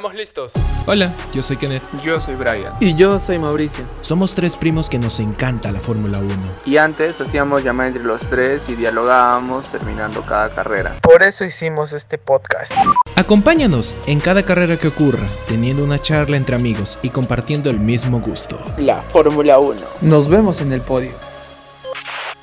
[0.00, 0.52] Estamos listos.
[0.86, 1.82] Hola, yo soy Kenneth.
[2.02, 2.72] Yo soy Brian.
[2.80, 3.84] Y yo soy Mauricio.
[4.00, 6.28] Somos tres primos que nos encanta la Fórmula 1.
[6.64, 10.96] Y antes hacíamos llamada entre los tres y dialogábamos terminando cada carrera.
[11.02, 12.72] Por eso hicimos este podcast.
[13.14, 18.20] Acompáñanos en cada carrera que ocurra, teniendo una charla entre amigos y compartiendo el mismo
[18.20, 18.56] gusto.
[18.78, 19.78] La Fórmula 1.
[20.00, 21.12] Nos vemos en el podio.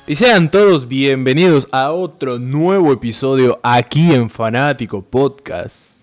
[0.06, 5.97] Y sean todos bienvenidos a otro nuevo episodio aquí en Fanático Podcast.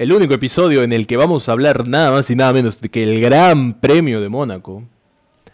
[0.00, 2.88] El único episodio en el que vamos a hablar nada más y nada menos de
[2.88, 4.84] que el Gran Premio de Mónaco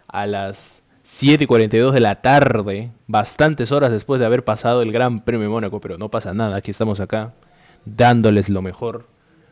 [0.07, 5.43] a las 7:42 de la tarde, bastantes horas después de haber pasado el Gran Premio
[5.43, 7.35] de Mónaco, pero no pasa nada, aquí estamos acá
[7.85, 9.09] dándoles lo mejor.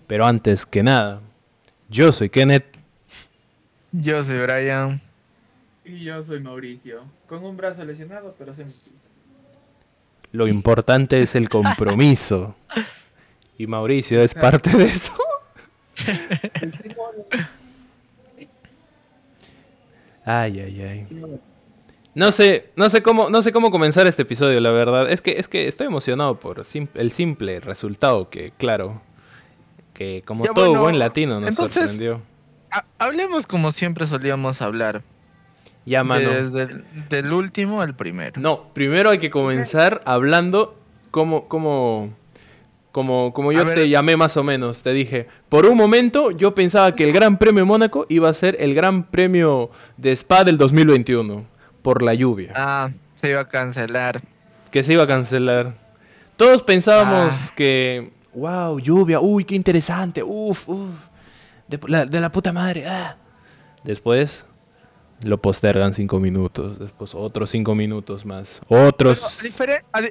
[0.06, 1.22] Pero antes que nada,
[1.88, 2.78] yo soy Kenneth.
[3.90, 5.02] Yo soy Brian.
[5.84, 7.02] Y yo soy Mauricio.
[7.26, 9.08] Con un brazo lesionado, pero sin piso.
[10.30, 12.54] Lo importante es el compromiso.
[13.58, 15.12] Y Mauricio es parte de eso.
[20.24, 21.06] Ay, ay, ay.
[22.14, 25.10] No sé, no sé cómo, no sé cómo comenzar este episodio, la verdad.
[25.10, 29.02] Es que, es que estoy emocionado por sim- el simple resultado que, claro,
[29.92, 32.22] que como Ya, todo bueno, buen latino nos entonces- sorprendió.
[32.70, 35.02] Ha- Hablemos como siempre solíamos hablar.
[35.86, 36.30] Ya, mano.
[36.30, 38.40] Desde el del último al primero.
[38.40, 40.78] No, primero hay que comenzar hablando
[41.10, 42.10] como, como,
[42.94, 43.74] como, como yo A ver.
[43.74, 44.84] te llamé más o menos.
[44.84, 48.32] Te dije, por un momento yo pensaba que el Gran Premio de Mónaco iba a
[48.32, 51.44] ser el Gran Premio de Spa del 2021
[51.82, 54.22] por la lluvia, Ah, se iba a cancelar.
[54.70, 55.74] que se iba a cancelar.
[56.36, 57.52] Todos pensábamos Ah.
[57.56, 60.88] que, wow, lluvia, uy, qué interesante, uff, uff,
[61.66, 62.86] de, la, de la puta madre.
[62.86, 63.16] ah".
[63.82, 64.46] Después
[65.22, 69.40] lo postergan cinco minutos, después otros cinco minutos más, otros...
[69.42, 69.50] Di-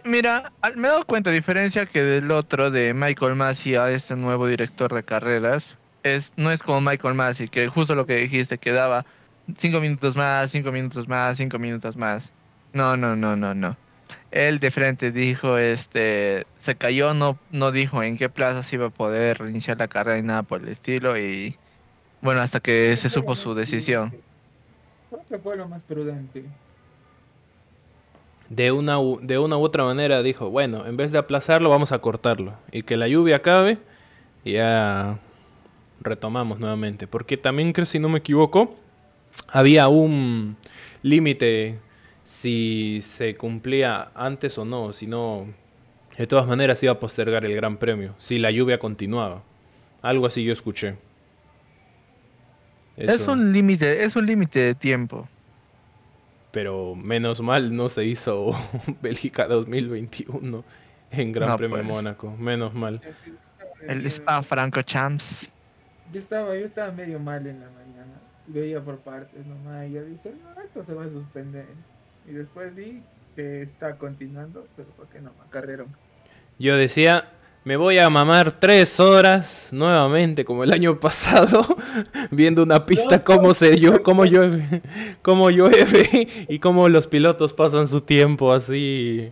[0.06, 4.48] mira, me he dado cuenta, diferencia que del otro, de Michael Massey a este nuevo
[4.48, 8.72] director de carreras, es, no es como Michael Massey, que justo lo que dijiste, que
[8.72, 9.06] daba
[9.58, 12.24] cinco minutos más, cinco minutos más, cinco minutos más.
[12.74, 13.78] No, no, no, no, no.
[14.31, 18.88] Él de frente dijo, este, se cayó, no, no dijo en qué plaza se iba
[18.88, 21.56] a poder reiniciar la carrera ni nada por el estilo y
[22.22, 24.13] bueno, hasta que se supo su decisión.
[25.29, 26.44] Que fue lo más prudente.
[28.50, 31.91] de una, u, de una u otra manera dijo, bueno, en vez de aplazarlo, vamos
[31.91, 32.53] a cortarlo.
[32.72, 33.79] Y que la lluvia acabe
[34.46, 35.19] ya
[36.01, 37.07] retomamos nuevamente.
[37.07, 38.75] Porque también creo, si no me equivoco,
[39.47, 40.57] había un
[41.01, 41.80] límite
[42.24, 44.94] si se cumplía antes o no.
[44.94, 45.47] Si no,
[46.18, 48.13] de todas maneras iba a postergar el Gran Premio.
[48.18, 49.44] Si la lluvia continuaba.
[50.01, 50.95] Algo así yo escuché.
[52.98, 55.28] Es un límite, es un límite de tiempo.
[56.52, 58.52] Pero menos mal no se hizo
[59.02, 60.64] Bélgica 2021
[61.12, 61.94] en Gran No, Premio de pues.
[61.94, 62.36] Mónaco.
[62.38, 63.02] Menos mal.
[63.81, 65.52] El Spa Franco Champs.
[66.12, 68.14] Yo estaba, yo estaba medio mal en la mañana.
[68.46, 69.88] Veía por partes nomás.
[69.90, 71.66] Y yo dije, no, esto se va a suspender.
[72.28, 73.02] Y después vi
[73.36, 75.31] que está continuando, pero ¿por qué no?
[75.50, 75.88] Carrerón.
[76.60, 77.30] Yo decía,
[77.63, 81.66] me voy a mamar tres horas nuevamente como el año pasado,
[82.31, 84.81] viendo una pista cómo se yo, cómo llueve,
[85.22, 89.31] cómo llueve y cómo los pilotos pasan su tiempo así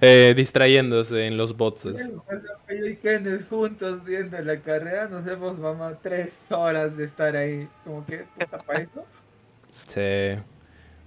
[0.00, 2.10] eh, distrayéndose en los boxes.
[2.26, 7.68] Pues, juntos viendo la carrera, nos hemos mamado tres horas de estar ahí.
[7.84, 9.04] Como que, puta, para eso.
[9.86, 10.42] Sí.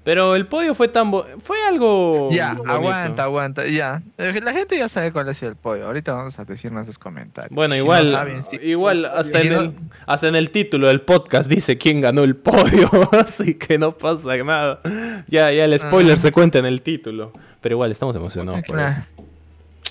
[0.04, 4.02] Pero el podio fue tan bo- fue algo Ya, aguanta, aguanta, ya.
[4.18, 5.86] Eh, La gente ya sabe cuál ha sido el pollo.
[5.86, 7.54] Ahorita vamos a decir nuestros comentarios.
[7.54, 9.74] Bueno, Si no igual, saben, igual hasta en, no- el,
[10.08, 14.36] hasta en el título del podcast dice quién ganó el podio, así que no pasa
[14.38, 14.80] nada.
[15.28, 16.22] Ya, ya el spoiler Ah.
[16.22, 17.32] se cuenta en el título,
[17.62, 18.90] pero igual estamos emocionados por Nah.
[18.90, 19.02] eso.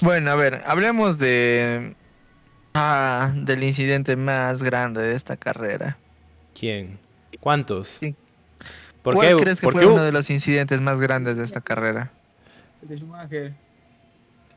[0.00, 1.94] Bueno, a ver, hablemos de.
[2.74, 5.96] Ah, del incidente más grande de esta carrera.
[6.58, 6.98] ¿Quién?
[7.40, 7.96] ¿Cuántos?
[8.00, 8.14] Sí.
[9.02, 9.42] ¿Por ¿Cuál qué?
[9.42, 12.10] crees que por fue qué uno de los incidentes más grandes de esta carrera?
[12.82, 13.52] De Schumacher.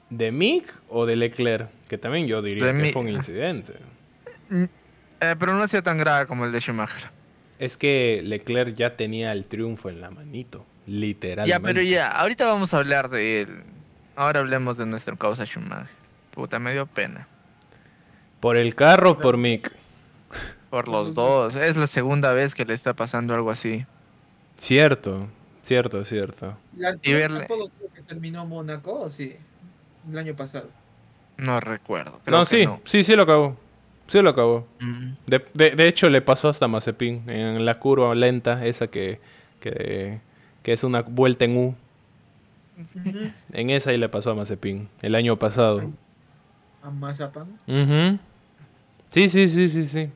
[0.09, 1.69] ¿De Mick o de Leclerc?
[1.87, 3.73] Que también yo diría De que fue un incidente.
[4.51, 7.09] Eh, pero no ha sido tan grave como el de Schumacher.
[7.59, 11.49] Es que Leclerc ya tenía el triunfo en la manito, literalmente.
[11.49, 13.63] Ya, pero ya, ahorita vamos a hablar de él.
[14.15, 15.87] Ahora hablemos de nuestro causa Schumacher.
[16.31, 17.27] Puta, me dio pena.
[18.39, 19.71] ¿Por el carro o por Mick?
[20.69, 21.55] Por los dos.
[21.55, 23.85] Es la segunda vez que le está pasando algo así.
[24.55, 25.27] Cierto,
[25.63, 26.57] cierto, cierto.
[26.77, 29.35] La Y verle- tampoco creo que terminó Mónaco, ¿o sí?
[30.09, 30.69] El año pasado.
[31.37, 32.19] No recuerdo.
[32.23, 32.81] creo No, que sí, no.
[32.85, 33.57] sí, sí lo acabó.
[34.07, 34.67] Sí lo acabó.
[34.79, 35.11] Mm.
[35.27, 39.19] De, de- de hecho, le pasó hasta Mazepin en la curva lenta, esa que,
[39.59, 40.19] que,
[40.61, 41.75] que es una vuelta en U.
[43.53, 45.89] En esa y le pasó a Mazepin el año pasado.
[46.83, 47.47] A Mazapan.
[47.67, 48.19] Ujú.
[49.09, 50.09] Sí, sí, sí, sí, sí.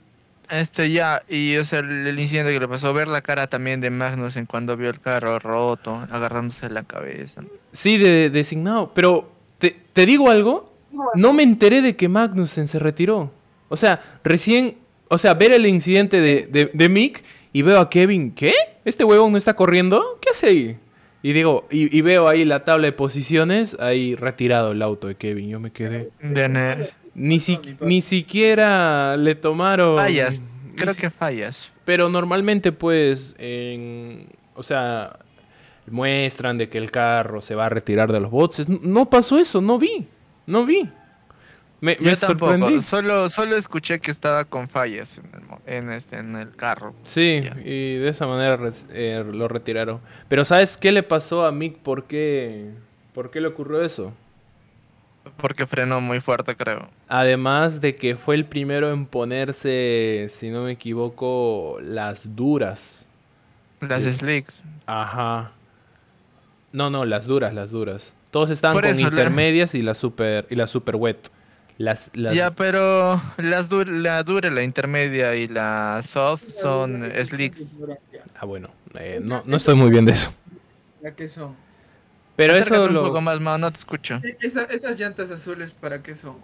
[0.49, 3.81] Este ya, y o sea, el, el incidente que le pasó, ver la cara también
[3.81, 7.43] de Magnussen cuando vio el carro roto, agarrándose la cabeza.
[7.73, 8.91] Sí, de, designado.
[8.93, 9.29] Pero,
[9.59, 10.73] te, te digo algo,
[11.15, 13.31] no me enteré de que Magnussen se retiró.
[13.69, 14.77] O sea, recién,
[15.09, 18.53] o sea, ver el incidente de, de, de Mick y veo a Kevin, ¿qué?
[18.85, 20.17] ¿Este huevón no está corriendo?
[20.21, 20.77] ¿Qué hace ahí?
[21.23, 25.15] Y digo, y, y veo ahí la tabla de posiciones, ahí retirado el auto de
[25.15, 25.49] Kevin.
[25.49, 26.09] Yo me quedé.
[26.21, 29.97] De ne- Ni, si- ni siquiera le tomaron.
[29.97, 30.41] fallas,
[30.75, 31.73] creo si- que fallas.
[31.83, 35.17] Pero normalmente, pues, en, o sea,
[35.89, 38.67] muestran de que el carro se va a retirar de los boxes.
[38.69, 40.07] No pasó eso, no vi,
[40.45, 40.89] no vi.
[41.79, 42.81] Me, me Yo tampoco, sorprendí.
[42.83, 46.95] solo, solo escuché que estaba con fallas en el, en este, en el carro.
[47.03, 47.55] Sí, Ya.
[47.63, 48.57] y de esa manera
[48.89, 50.01] eh, lo retiraron.
[50.27, 51.77] Pero ¿sabes qué le pasó a Mick?
[51.77, 52.71] ¿Por qué,
[53.13, 54.11] ¿Por qué le ocurrió eso?
[55.37, 56.87] Porque frenó muy fuerte, creo.
[57.07, 63.05] Además de que fue el primero en ponerse, si no me equivoco, las duras.
[63.81, 64.13] Las Sí.
[64.13, 64.61] slicks.
[64.85, 65.51] Ajá.
[66.71, 68.13] No, no, las duras, las duras.
[68.31, 71.29] Todos estaban Por con eso, la- intermedias y la super y la super wet.
[71.77, 72.33] Las, las...
[72.35, 77.61] Ya, pero las dur- la dura, la intermedia y la soft son slicks.
[78.39, 78.69] Ah, bueno,
[78.99, 80.33] eh, no, no estoy muy bien de eso.
[81.01, 81.55] ¿Para qué son?
[82.37, 83.01] Pero Acércate eso un lo...
[83.01, 84.21] poco más, Mao, no te escucho.
[84.39, 86.37] Esa- esas llantas azules, ¿para qué son?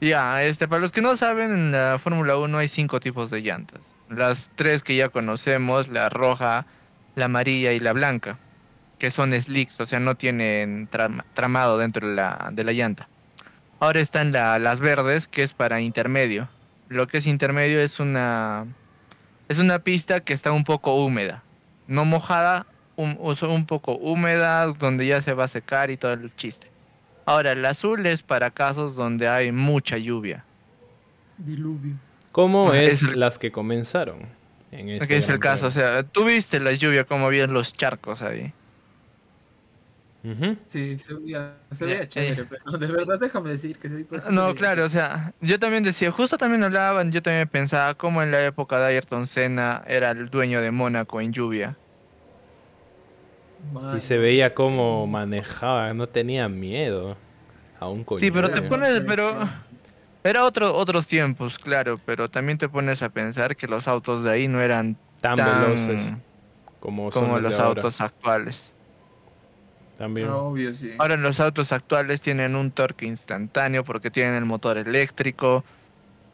[0.00, 3.40] Ya, este, para los que no saben, en la Fórmula 1 hay cinco tipos de
[3.42, 3.80] llantas.
[4.08, 6.66] Las tres que ya conocemos, la roja,
[7.16, 8.38] la amarilla y la blanca,
[8.98, 13.08] que son slicks, o sea, no tienen tram- tramado dentro de la, de la llanta.
[13.78, 16.48] Ahora están la- las verdes, que es para intermedio.
[16.88, 18.66] Lo que es intermedio es una
[19.48, 21.42] es una pista que está un poco húmeda,
[21.88, 22.66] no mojada,
[23.00, 23.18] un,
[23.50, 26.68] un poco húmeda, donde ya se va a secar y todo el chiste.
[27.26, 30.44] Ahora, el azul es para casos donde hay mucha lluvia.
[31.38, 31.96] Diluvio.
[32.32, 34.28] ¿Cómo Ajá, es es el- las que comenzaron?
[34.72, 37.72] En este que es el caso, o sea, tú viste la lluvia, como había los
[37.74, 38.52] charcos ahí.
[40.66, 44.04] Sí, se veía, se veía chévere, pero de verdad déjame decir que sí.
[44.04, 47.94] pues, se No, claro, o sea, yo también decía, justo también hablaban, yo también pensaba
[47.94, 51.76] como en la época de Ayrton Senna era el dueño de Mónaco en lluvia.
[53.96, 57.16] Y se veía cómo manejaba, no tenía miedo.
[57.78, 59.48] Aún con Sí, pero te pones, pero
[60.22, 64.30] era otro, otros tiempos, claro, pero también te pones a pensar que los autos de
[64.30, 66.12] ahí no eran tan, tan veloces
[66.78, 68.70] como, como los, autos actuales.
[69.96, 70.28] También.
[70.28, 70.94] Ah, obvio, sí.
[70.98, 75.64] Ahora los autos actuales tienen un torque instantáneo porque tienen el motor eléctrico.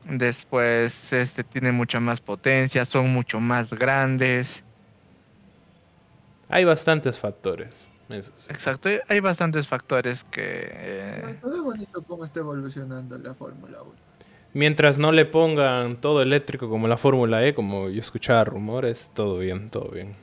[0.05, 4.62] Después este tiene mucha más potencia, son mucho más grandes.
[6.48, 7.90] Hay bastantes factores.
[8.08, 8.52] Eso sí.
[8.52, 13.93] Exacto, hay- bastantes factores que eh, Está muy bonito cómo está evolucionando la Fórmula 1.
[14.52, 19.38] Mientras no le pongan todo eléctrico como la Fórmula E, como yo escuchaba rumores, todo
[19.38, 20.16] bien, todo bien.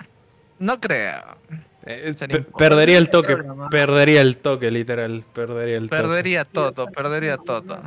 [0.60, 1.38] no creo.
[1.86, 2.16] Eh,
[2.58, 3.36] perdería el toque,
[3.70, 6.02] perdería el toque, literal, perdería el toque.
[6.02, 7.82] Perdería todo, perdería todo.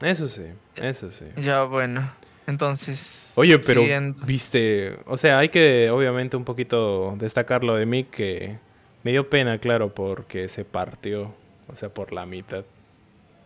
[0.00, 0.44] Eso sí,
[0.76, 1.26] eso sí.
[1.36, 2.10] Ya bueno,
[2.46, 3.21] entonces.
[3.34, 3.82] Oye, pero
[4.26, 8.58] viste, o sea, hay que obviamente un poquito destacar lo de Mick que
[9.02, 11.34] me dio pena, claro, porque se partió,
[11.68, 12.64] o sea, por la mitad.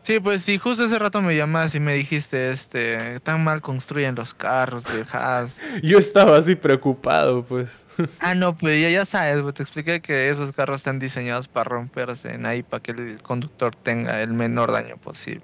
[0.03, 4.15] Sí, pues sí, justo ese rato me llamaste y me dijiste, este, tan mal construyen
[4.15, 5.57] los carros de Haas.
[5.83, 7.85] Yo estaba así preocupado, pues.
[8.21, 11.71] Ah, no, pues ya, ya sabes, pues, te expliqué que esos carros están diseñados para
[11.71, 15.43] romperse en ahí, para que el conductor tenga el menor daño posible.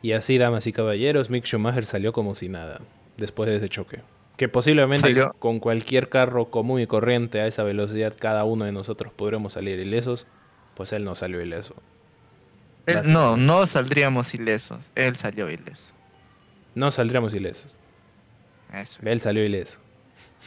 [0.00, 2.80] Y así, damas y caballeros, Mick Schumacher salió como si nada
[3.16, 4.00] después de ese choque.
[4.36, 8.72] Que posiblemente Salió- con cualquier carro común y corriente a esa velocidad cada uno de
[8.72, 10.26] nosotros podremos salir ilesos,
[10.74, 11.74] pues él no salió ileso.
[12.86, 13.12] Él- Gracias.
[13.14, 14.84] no, no saldríamos ilesos.
[14.94, 15.84] Él salió ileso.
[16.74, 17.70] No saldríamos ilesos.
[18.72, 18.98] Eso.
[19.04, 19.78] Él salió ileso.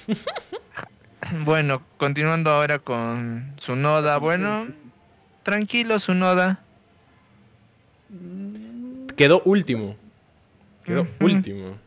[1.45, 4.17] Bueno, continuando ahora con su noda.
[4.19, 4.67] Bueno,
[5.43, 6.59] tranquilo, su noda.
[9.15, 9.87] Quedó último.
[10.85, 11.77] Quedó último.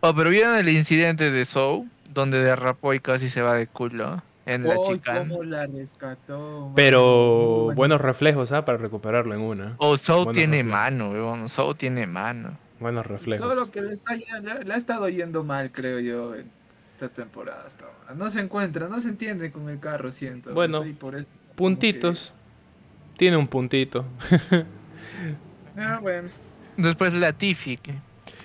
[0.00, 4.22] Oh, pero vieron el incidente de Soul, donde derrapó y casi se va de culo
[4.46, 4.74] en la
[5.66, 6.60] rescató.
[6.60, 6.72] mano.
[6.74, 8.64] Pero buenos reflejos, ¿ah?
[8.64, 9.74] Para recuperarlo en una.
[9.78, 10.80] Oh, Soul tiene reflejos.
[10.80, 11.48] mano, weón.
[11.48, 12.56] Soul tiene mano.
[12.80, 13.46] Buenos reflejos.
[13.46, 16.50] Solo que le, está yendo- le ha estado yendo mal, creo yo, en
[16.92, 18.14] esta temporada hasta ahora.
[18.16, 20.54] No se encuentra, no se entiende con el carro, siento.
[20.54, 22.32] Bueno, por eso Puntitos.
[23.18, 24.04] Tiene un puntito.
[25.76, 26.28] Ah, bueno.
[26.76, 27.78] Después Latifi.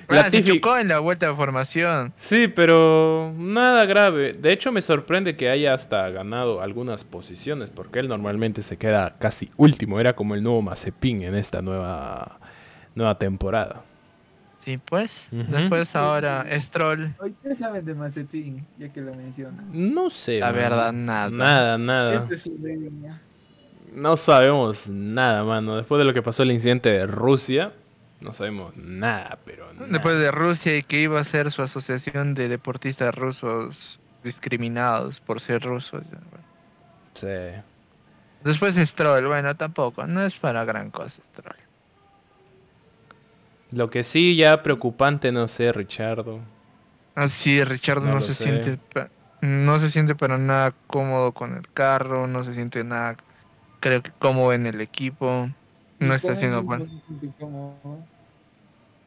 [0.07, 2.13] Que- Latifi- se chocó en la vuelta de formación.
[2.17, 4.33] Sí, pero nada grave.
[4.33, 9.15] De hecho, me sorprende que haya hasta ganado algunas posiciones, porque él normalmente se queda
[9.19, 9.99] casi último.
[9.99, 12.39] Era como el nuevo Mazepin en esta nueva,
[12.95, 13.83] nueva temporada.
[14.63, 15.27] Sí, pues.
[15.31, 17.13] Después ahora Stroll.
[17.43, 18.65] ¿qué saben de Mazepin?
[18.79, 19.67] Ya que lo mencionan.
[19.71, 20.39] No sé.
[20.39, 21.29] La verdad, nada.
[21.29, 23.21] Nada, ¿Qué nada.
[23.93, 25.77] No sabemos nada, mano.
[25.77, 27.73] Después de lo que pasó el incidente de Rusia,
[28.25, 29.87] no sabemos nada, pero nada.
[29.87, 35.39] Después de Rusia y que iba a ser su asociación de deportistas rusos discriminados por
[35.39, 36.03] ser rusos.
[37.13, 37.27] Sí.
[38.43, 41.55] Después Stroll, bueno, tampoco, no es para gran cosa Stroll.
[43.71, 46.39] Lo que sí ya preocupante, no sé, Richardo.
[47.15, 48.43] Así, Richard No no, se sé.
[48.43, 49.09] siente pa-
[49.41, 53.15] no se siente para nada cómodo con el carro, no se siente nada
[53.79, 55.47] creo que cómodo en el equipo.
[55.99, 56.85] No está ¿Cómo haciendo no bueno.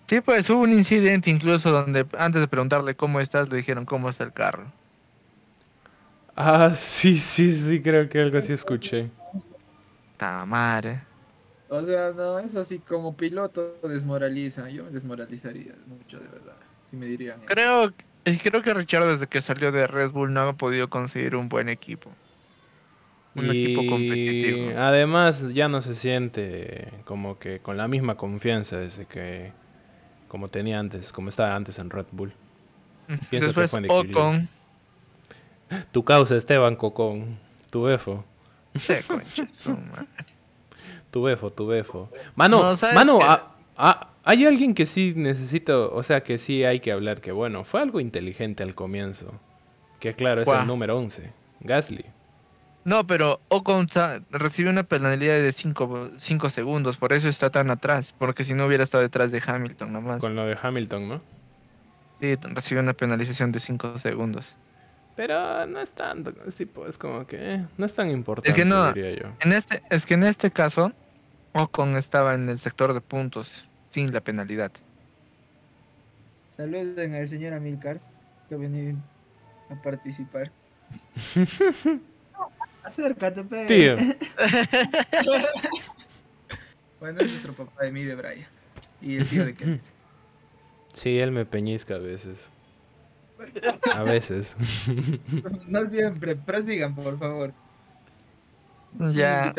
[0.08, 4.08] Sí, pues hubo un incidente incluso donde antes de preguntarle cómo estás le dijeron cómo
[4.08, 4.72] está el carro.
[6.34, 9.10] Ah, sí, sí, sí, creo que algo así escuché.
[10.16, 11.02] Ta madre.
[11.68, 14.70] O sea, no, eso sí, como piloto desmoraliza.
[14.70, 16.56] Yo me desmoralizaría mucho, de verdad.
[16.82, 17.48] Si me dirían eso.
[17.48, 17.92] Creo,
[18.24, 21.50] eh, creo que Richard desde que salió de Red Bull no ha podido conseguir un
[21.50, 22.10] buen equipo.
[23.34, 24.78] Un equipo competitivo.
[24.78, 29.52] Además, ya no se siente como que con la misma confianza desde que,
[30.28, 32.32] como tenía antes, como estaba antes en Red Bull.
[33.30, 33.90] pienso que Después fue en.
[33.90, 34.48] Ocon.
[35.92, 37.38] Tu causa, Esteban Cocón.
[37.70, 38.24] Tu befo.
[39.06, 40.06] Concha madre.
[41.10, 42.10] Tu befo, tu befo.
[42.34, 43.18] Mano, No, ¿sabes mano,
[44.24, 47.80] hay alguien que sí necesito, o sea, que sí hay que hablar, que bueno, fue
[47.80, 49.32] algo inteligente al comienzo.
[50.00, 52.04] Que claro, es el número 11, Gasly.
[52.88, 53.86] No, pero Ocon
[54.30, 58.82] recibió una penalidad de 5 segundos, por eso está tan atrás, porque si no hubiera
[58.82, 60.20] estado detrás de Hamilton nomás.
[60.20, 61.20] Con lo de Hamilton, ¿no?
[62.18, 64.56] Sí, recibió una penalización de 5 segundos.
[65.16, 68.90] Pero no es tanto, es tipo, es como que eh, no es tan importante, no-
[68.94, 69.28] diría yo.
[69.40, 70.90] En este, es que en este caso,
[71.52, 74.72] Ocon estaba en el sector de puntos, sin la penalidad.
[76.48, 78.00] Saluden al señor Amilcar,
[78.48, 78.96] que ha venido
[79.68, 80.50] a participar.
[82.88, 83.66] Acércate, pe.
[83.66, 83.94] Tío,
[87.00, 88.46] Bueno, es nuestro papá de mí, de Brian.
[89.02, 89.82] Y el tío de Kenneth.
[90.94, 92.48] sí, él me peñizca a veces.
[93.94, 94.56] A veces.
[95.66, 97.52] No siempre, prosigan, por favor.
[99.12, 99.54] Ya,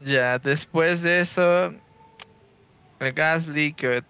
[0.00, 1.72] ya, después de eso,
[2.98, 4.02] el Gasly, que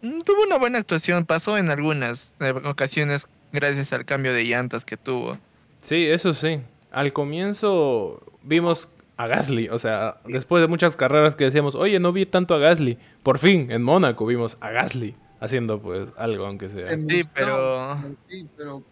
[0.00, 4.84] mm, tuvo una buena actuación, pasó en algunas eh, ocasiones gracias al cambio de llantas
[4.84, 5.36] que tuvo.
[5.82, 6.60] Sí, eso sí.
[6.90, 12.12] Al comienzo vimos a Gasly, o sea, después de muchas carreras que decíamos, oye, no
[12.12, 12.98] vi tanto a Gasly.
[13.22, 16.86] Por fin, en Mónaco vimos a Gasly haciendo pues algo, aunque sea.
[16.86, 18.82] Se Sí, pero- Sí, pero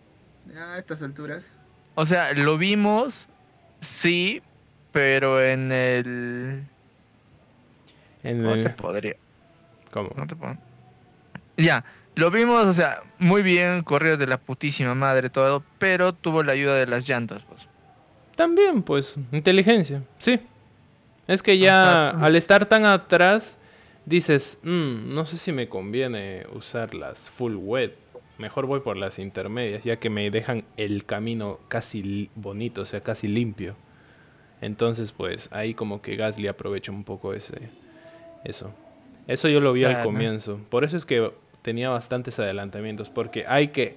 [0.52, 1.52] ya a estas alturas.
[1.95, 3.26] O sea, lo vimos,
[3.81, 4.43] sí,
[4.93, 6.62] pero en el...
[8.23, 9.14] En ¿Cómo el- te podría?
[9.93, 10.11] ¿Cómo?
[10.11, 10.57] ¿Cómo te puedo?
[11.57, 11.85] Ya,
[12.17, 16.53] lo vimos, o sea, muy bien, corrió de la putísima madre todo, pero tuvo la
[16.53, 17.61] ayuda de las llantas, pues.
[18.35, 20.41] También, pues, inteligencia, sí.
[21.29, 22.25] Es que ya Ajá.
[22.25, 23.59] al estar tan atrás,
[24.05, 27.95] dices, "Mm, no sé si me conviene usar las full wet.
[28.39, 33.01] Mejor voy por las intermedias, ya que me dejan el camino casi bonito, o sea,
[33.01, 33.77] casi limpio.
[34.61, 37.71] Entonces, pues, ahí como que Gasly aprovecha un poco ese,
[38.45, 38.73] eso.
[39.27, 40.61] Eso yo lo vi al comienzo.
[40.71, 41.33] Por eso es que
[41.67, 43.97] tenía bastantes adelantamientos, porque hay que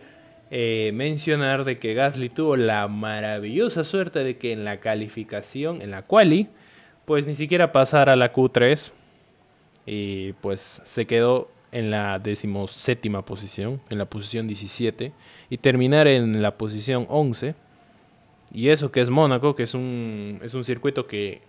[0.49, 5.91] eh, mencionar de que Gasly tuvo la maravillosa suerte de que en la calificación, en
[5.91, 6.47] la quali,
[7.05, 8.91] pues ni siquiera pasara a la Q3
[9.85, 15.13] y pues se quedó en la decimoséptima posición, en la posición 17
[15.51, 17.53] y terminar en la posición 11
[18.51, 21.43] y eso que es Mónaco, que es un, es un circuito que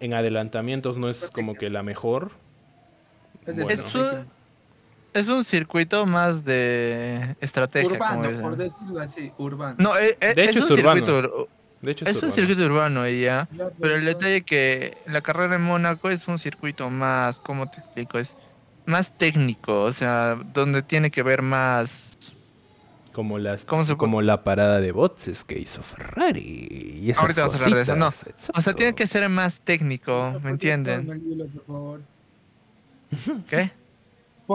[0.00, 2.32] en adelantamientos no es como que la mejor.
[3.46, 4.39] Es Bueno.
[5.12, 5.40] Es un-.
[5.40, 7.88] Es circuito más de estrategia.
[7.88, 8.40] Urbano, es.
[8.40, 9.76] por decirlo así, urbano.
[9.78, 11.06] No, eh, eh, De hecho es, es un urbano.
[11.06, 11.48] circuito,
[11.80, 12.34] De hecho, es es un urbano.
[12.34, 13.48] circuito urbano y ya.
[13.52, 17.78] Ya, Pero el detalle que la carrera en Mónaco es un circuito más, ¿cómo te
[17.80, 18.18] explico?
[18.18, 18.34] Es
[18.86, 22.06] más técnico, o sea, donde tiene que ver más...
[23.12, 27.00] Como, las, ¿Cómo se como la parada de boxes que hizo Ferrari.
[27.02, 28.06] Y esas Ahorita vamos a hablar de eso, no.
[28.06, 28.94] cositas, O sea, tiene exacto.
[28.96, 31.20] que ser más técnico, ¿me entienden?
[33.48, 33.72] ¿Qué?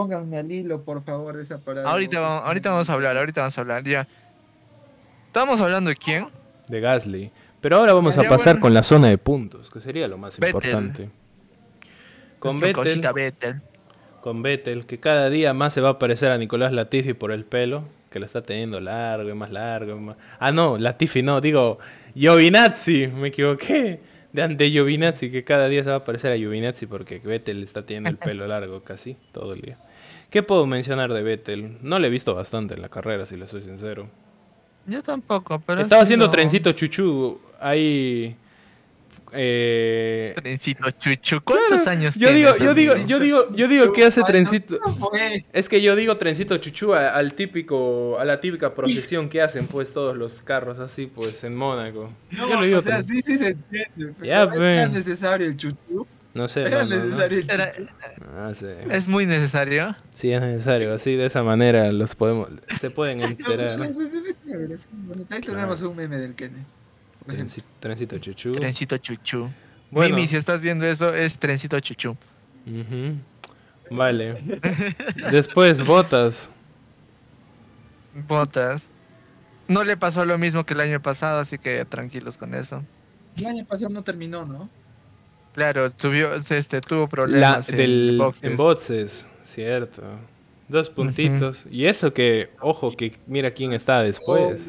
[0.00, 1.88] Pónganme al hilo, por favor, de esa parada.
[1.88, 4.06] Ahorita, vamos- ahorita vamos a hablar, ahorita vamos a hablar, ya.
[5.28, 6.28] ¿Estamos hablando de quién?
[6.68, 7.30] De Gasly.
[7.62, 8.60] Pero ahora vamos a pasar bueno.
[8.60, 10.54] con la zona de puntos, que sería lo más Vettel.
[10.54, 11.08] importante.
[12.38, 13.62] Con Vettel, Vettel.
[14.20, 17.46] con Vettel, que cada día más se va a parecer a Nicolás Latifi por el
[17.46, 19.96] pelo, que lo está teniendo largo y más largo.
[19.96, 21.78] y más- Ah, no, Latifi no, digo
[22.14, 23.98] Giovinazzi, me equivoqué.
[24.36, 27.84] De, de Giovinazzi, que cada día se va a parecer a Giovinazzi porque Vettel está
[27.84, 29.78] teniendo el pelo largo casi todo el día.
[30.30, 31.78] ¿Qué puedo mencionar de Vettel?
[31.82, 34.08] No le he visto bastante en la carrera, si le soy sincero.
[34.86, 35.80] Yo tampoco, pero.
[35.80, 38.36] Estaba haciendo trencito chuchu ahí.
[39.32, 41.40] Eh, Trencito chuchu.
[41.42, 44.22] ¿Cuántos claro, años yo digo, tienes, yo digo, yo digo, yo digo que hace Ay,
[44.22, 44.78] no, trencito.
[44.86, 45.44] no, pues.
[45.52, 49.66] Es que yo digo trencito chuchu a- al típico, a la típica procesión que hacen
[49.66, 52.12] pues todos los carros así pues en Mónaco.
[52.32, 53.88] No, yo lo digo o sea, sí, sí se entiende.
[53.96, 54.90] Pero Ya, era pues.
[54.92, 56.06] necesario el chuchu.
[56.34, 56.60] No sé.
[56.62, 56.96] Era mano, ¿no?
[56.96, 57.88] necesario el Era- chuchu.
[58.36, 58.66] Ah, sí.
[58.90, 59.96] Es muy necesario.
[60.12, 60.92] Sí, es necesario.
[60.92, 63.78] Así de esa manera los podemos, se pueden enterar.
[63.78, 64.88] No, pues, es.
[65.30, 65.54] Ahí Claro.
[65.54, 66.68] tenemos un meme del Kenneth.
[67.80, 68.52] Trencito chuchu.
[68.52, 69.48] Trencito chuchu.
[69.90, 70.16] Bueno.
[70.16, 72.16] Mimi, si estás viendo eso, es trencito chuchu.
[73.90, 74.42] Vale.
[75.30, 76.50] Después, botas.
[78.28, 78.88] Botas.
[79.68, 82.82] No le pasó lo mismo que el año pasado, así que tranquilos con eso.
[83.36, 84.68] El año pasado no terminó, ¿no?
[85.54, 88.44] Claro, tuvo, este, tuvo La, problemas en del, boxes.
[88.44, 90.02] en boxes, cierto.
[90.68, 91.64] Dos puntitos.
[91.70, 94.68] Y eso que, ojo, que mira quién está después.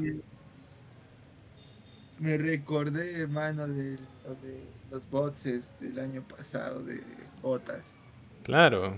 [2.20, 7.02] Me recordé, hermano, de, lo de los boxes del año pasado de
[7.42, 7.98] botas.
[8.44, 8.96] Claro.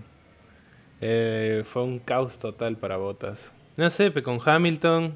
[1.02, 3.52] Eh, fue un caos total para Botas.
[3.78, 5.16] No sé, pero con Hamilton,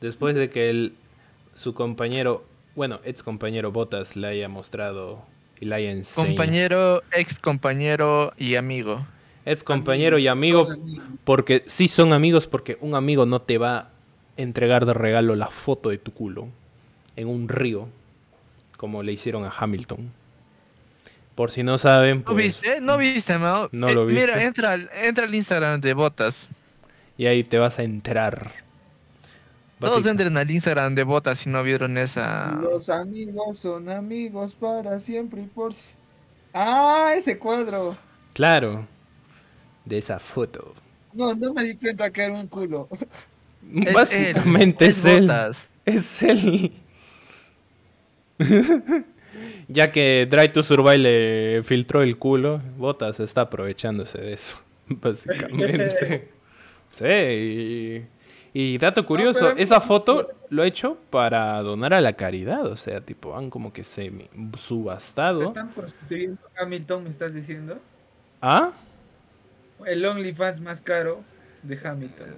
[0.00, 0.94] después de que el,
[1.54, 2.44] su compañero,
[2.74, 5.22] bueno, ex compañero Botas le haya mostrado
[5.60, 6.34] y le haya enseñado.
[6.34, 9.06] Compañero, ex compañero y amigo.
[9.44, 11.02] Ex compañero y amigo, amigo.
[11.24, 13.90] porque sí son amigos, porque un amigo no te va a
[14.36, 16.48] entregar de regalo la foto de tu culo
[17.20, 17.88] en un río,
[18.76, 20.10] como le hicieron a Hamilton.
[21.34, 22.80] Por si no saben, ¿No pues, viste?
[22.80, 23.68] ¿No viste, Mao?
[23.72, 24.44] No Eh, lo Mira, viste.
[24.44, 26.48] entra, al- entra al Instagram de Botas.
[27.16, 28.52] y ahí te vas a enterar.
[29.78, 32.52] Todos entren al Instagram de Botas si no vieron esa.
[32.60, 35.90] Los amigos son amigos para siempre y por si-
[36.52, 37.96] Ah, ese cuadro.
[38.34, 38.86] Claro,
[39.84, 40.74] de esa foto.
[41.12, 42.88] No, no me di cuenta que era un culo.
[43.62, 45.30] Básicamente él, es él.
[45.84, 46.72] Es él.
[49.68, 56.28] ya que Drive to Survive le filtró el culo, Botas está aprovechándose de eso, básicamente.
[56.90, 58.06] sí, y,
[58.52, 63.00] y dato curioso, esa foto lo ha hecho para donar a la caridad, o sea,
[63.00, 65.42] tipo, han como que se Se subastado.
[65.42, 67.78] están prostituyendo Hamilton, me estás diciendo.
[68.42, 68.72] ¿Ah?
[69.86, 71.22] El OnlyFans más caro
[71.62, 72.28] de Hamilton.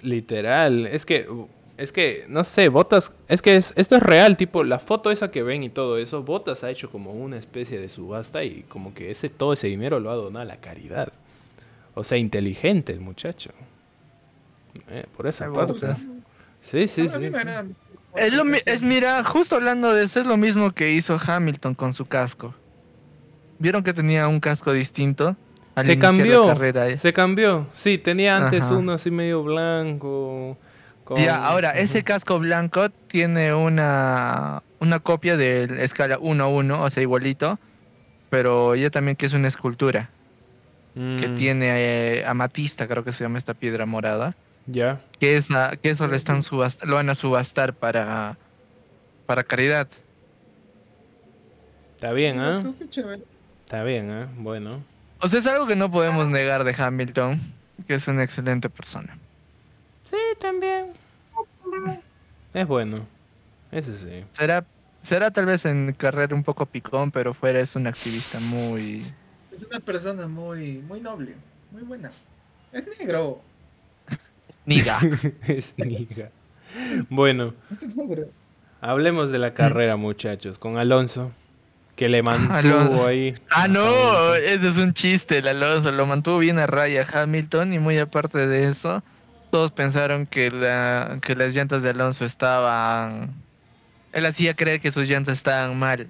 [0.00, 1.28] Literal, es que,
[1.78, 5.30] es que, no sé, Botas, es que es, esto es real, tipo, la foto esa
[5.30, 8.92] que ven y todo eso, Botas ha hecho como una especie de subasta y como
[8.94, 11.12] que ese, todo ese dinero lo ha donado a la caridad.
[11.94, 13.50] O sea, inteligente el muchacho.
[14.90, 15.72] Eh, por esa Ay, parte.
[15.72, 15.98] Botas.
[16.60, 17.30] Sí, sí, sí.
[18.16, 21.74] Es, lo mi- es, mira, justo hablando de eso, es lo mismo que hizo Hamilton
[21.74, 22.54] con su casco.
[23.58, 25.36] ¿Vieron que tenía un casco distinto?
[25.74, 26.96] al Se iniciar la cambió, carrera?
[26.96, 27.66] se cambió.
[27.72, 28.74] Sí, tenía antes Ajá.
[28.76, 30.56] uno así medio blanco.
[31.08, 36.46] Con- Ya, ahora, ese casco blanco tiene una, una copia de la escala 1 a
[36.48, 37.58] 1, o sea, igualito,
[38.30, 40.10] pero ya también que es una escultura,
[40.94, 41.66] que Mm, tiene
[42.18, 44.34] eh, amatista, creo que se llama esta piedra morada,
[44.66, 45.00] Ya.
[45.18, 48.36] que, esa, que eso lo, están subast- lo van a subastar para,
[49.26, 49.88] para caridad.
[51.96, 52.62] Está bien, ¿ah?
[52.90, 53.22] Chévere.
[53.64, 54.28] Está bien, ¿ah?
[54.36, 54.82] Bueno.
[55.20, 57.40] O sea, es algo que no podemos negar de Hamilton,
[57.86, 59.18] que es una excelente persona.
[60.08, 60.92] Sí, también.
[62.54, 63.06] Es bueno.
[63.70, 64.24] Ese sí.
[64.32, 64.64] Será,
[65.02, 69.04] será tal vez en carrera un poco picón, pero fuera es un activista muy...
[69.52, 71.34] Es una persona muy, muy noble,
[71.70, 72.10] muy buena.
[72.72, 73.40] Es negro.
[74.64, 75.00] Niga.
[75.46, 76.30] es niga.
[77.08, 78.28] Bueno, Es negro.
[78.80, 80.58] hablemos de la carrera, muchachos.
[80.58, 81.32] Con Alonso,
[81.96, 83.06] que le mantuvo Alonso.
[83.06, 83.34] ahí.
[83.50, 87.72] Ah, a no, ese es un chiste, el Alonso lo mantuvo bien a raya Hamilton
[87.74, 89.02] y muy aparte de eso,
[89.50, 93.34] todos pensaron que, la, que las llantas de Alonso estaban...
[94.12, 96.08] Él hacía creer que sus llantas estaban mal.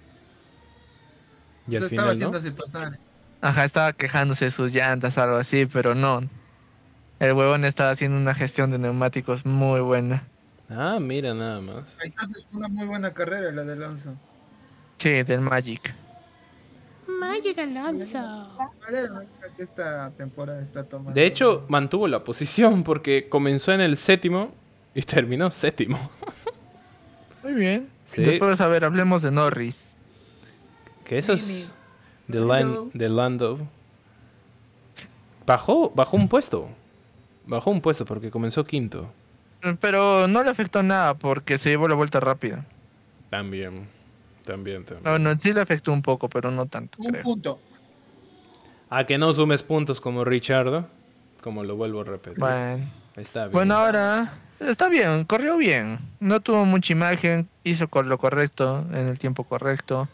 [1.66, 2.36] Y Eso al estaba final, ¿no?
[2.36, 2.98] haciéndose pasar.
[3.40, 6.22] Ajá, estaba quejándose de sus llantas, algo así, pero no.
[7.18, 10.22] El huevón estaba haciendo una gestión de neumáticos muy buena.
[10.68, 11.96] Ah, mira nada más.
[12.02, 14.16] Entonces fue una muy buena carrera la de Alonso.
[14.98, 15.94] Sí, del Magic.
[17.38, 18.18] Magic Alonso.
[18.18, 19.24] Ahora
[19.56, 21.12] que esta temporada está tomando.
[21.12, 24.52] De hecho, mantuvo la posición porque comenzó en el séptimo
[24.94, 25.98] y terminó séptimo.
[27.42, 27.88] Muy bien.
[28.04, 28.22] Sí.
[28.22, 29.94] Después, a ver, hablemos de Norris.
[31.04, 31.70] Que eso es
[32.26, 33.66] de, Lan- de Lando.
[35.46, 36.68] Bajó, bajó un puesto.
[37.46, 39.10] Bajó un puesto porque comenzó quinto.
[39.80, 42.64] Pero no le afectó nada porque se llevó la vuelta rápida.
[43.30, 43.88] También.
[44.48, 45.04] También, también.
[45.04, 47.22] No, no, sí le afectó un poco, pero no tanto, Un creo.
[47.22, 47.60] punto.
[48.88, 50.86] A que no sumes puntos como Richardo,
[51.42, 52.38] como lo vuelvo a repetir.
[52.38, 52.90] Bueno.
[53.14, 53.52] Está bien.
[53.52, 55.98] Bueno, ahora está bien, corrió bien.
[56.18, 60.08] No tuvo mucha imagen, hizo con lo correcto, en el tiempo correcto.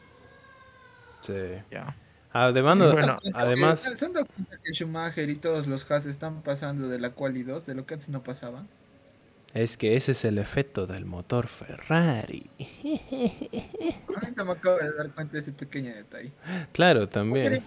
[1.21, 1.35] Sí.
[1.71, 1.95] Ya.
[2.33, 6.43] Además, no- bueno, además ¿Se, han dado cuenta que Schumacher y todos los Haas están
[6.43, 8.65] pasando de la quali 2, de lo que antes no pasaba?
[9.55, 12.51] Es que ese es el efecto del motor Ferrari.
[14.09, 16.33] Ahorita me acabo de dar cuenta de ese pequeño detalle.
[16.73, 17.63] Claro, también.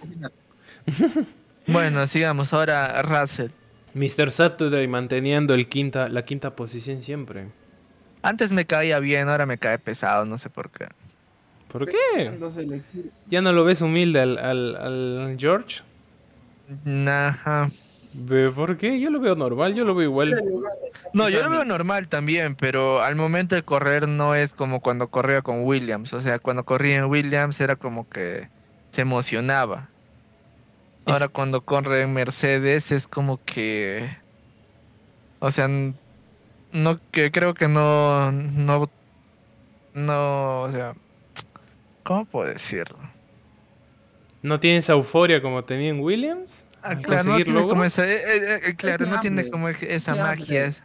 [1.66, 2.54] Bueno, sigamos.
[2.54, 3.50] Ahora Russell.
[3.92, 4.30] Mr.
[4.30, 7.48] Saturday manteniendo el quinta, la quinta posición siempre.
[8.22, 10.88] Antes me caía bien, ahora me cae pesado, no sé por qué.
[11.68, 12.38] ¿Por qué?
[13.26, 15.82] ¿Ya no lo ves humilde al, al, al George?
[17.06, 17.70] Ajá.
[18.12, 18.98] Ve, ¿Por qué?
[19.00, 20.42] Yo lo veo normal, yo lo veo igual.
[21.12, 25.08] No, yo lo veo normal también, pero al momento de correr no es como cuando
[25.08, 26.12] corría con Williams.
[26.12, 28.48] O sea, cuando corría en Williams era como que
[28.92, 29.88] se emocionaba.
[31.06, 34.08] Es- Ahora cuando corre en Mercedes es como que...
[35.40, 38.32] O sea, no que creo que no...
[38.32, 38.90] No...
[39.94, 40.94] No, o sea...
[42.04, 42.98] ¿Cómo puedo decirlo?
[44.42, 46.64] ¿No tiene esa euforia como tenía en Williams?
[46.82, 47.92] Ah, claro, no conseguir tiene como logros?
[47.92, 50.66] esa, eh, eh, eh, claro, no tiene como esa magia.
[50.66, 50.82] es-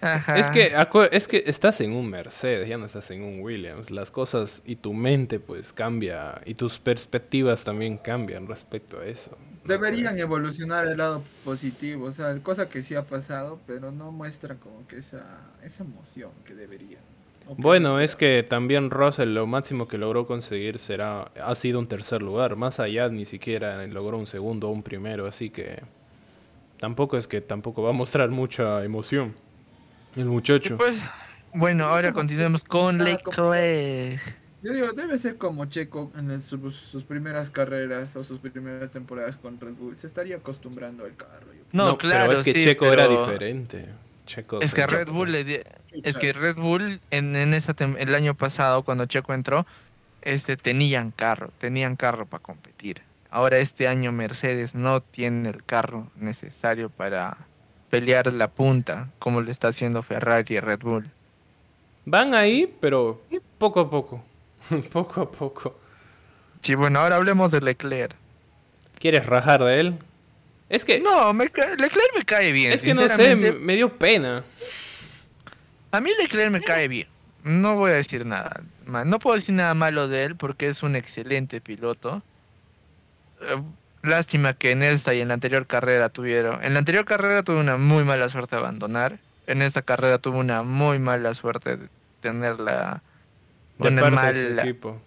[0.00, 0.38] Ajá.
[0.38, 3.90] Es que, acu- es que estás en un Mercedes, ya no estás en un Williams.
[3.90, 9.36] Las cosas y tu mente pues cambia y tus perspectivas también cambian respecto a eso.
[9.64, 14.58] Deberían evolucionar el lado positivo, o sea, cosa que sí ha pasado, pero no muestran
[14.58, 17.02] como que esa, esa emoción que deberían.
[17.56, 22.22] Bueno, es que también Russell lo máximo que logró conseguir será ha sido un tercer
[22.22, 25.82] lugar, más allá ni siquiera logró un segundo o un primero, así que
[26.78, 29.34] tampoco es que tampoco va a mostrar mucha emoción
[30.16, 30.76] el muchacho.
[30.76, 31.00] pues,
[31.54, 34.20] bueno, ahora continuemos con Leclerc.
[34.60, 38.90] Yo digo, debe ser como Checo en el- sus, sus primeras carreras o sus primeras
[38.90, 39.96] temporadas con Red Bull.
[39.96, 41.46] Se estaría acostumbrando al carro.
[41.52, 43.86] yo No, claro, pero es que sí, Checo era diferente.
[44.28, 45.60] Checo Es que Red Bull le di-
[46.04, 49.66] es que Red Bull en, en esa el año pasado cuando Checo entró,
[50.22, 53.00] este tenían carro, tenían carro para competir.
[53.30, 57.36] Ahora este año Mercedes no tiene el carro necesario para
[57.90, 61.10] pelear la punta como lo está haciendo Ferrari y Red Bull.
[62.04, 63.22] Van ahí, pero
[63.58, 64.22] poco a poco.
[64.92, 65.78] poco a poco.
[66.62, 68.14] Sí, bueno, ahora hablemos de Leclerc.
[68.98, 69.98] ¿Quieres rajar de él?
[70.68, 72.72] Es que, No, me ca- Leclerc me cae bien.
[72.72, 74.44] es que no sé, me dio pena.
[75.90, 77.08] A mí Leclerc me cae bien.
[77.44, 78.60] No voy a decir nada.
[78.86, 82.22] No puedo decir nada malo de él porque es un excelente piloto.
[83.40, 83.62] Eh,
[84.02, 86.62] Lástima que en esta y en la anterior carrera tuvieron.
[86.64, 89.18] En la anterior carrera tuve una muy mala suerte de abandonar.
[89.48, 91.88] En esta carrera tuve una muy mala suerte de
[92.20, 93.02] tener la.
[93.78, 95.02] De Una parte de su equipo.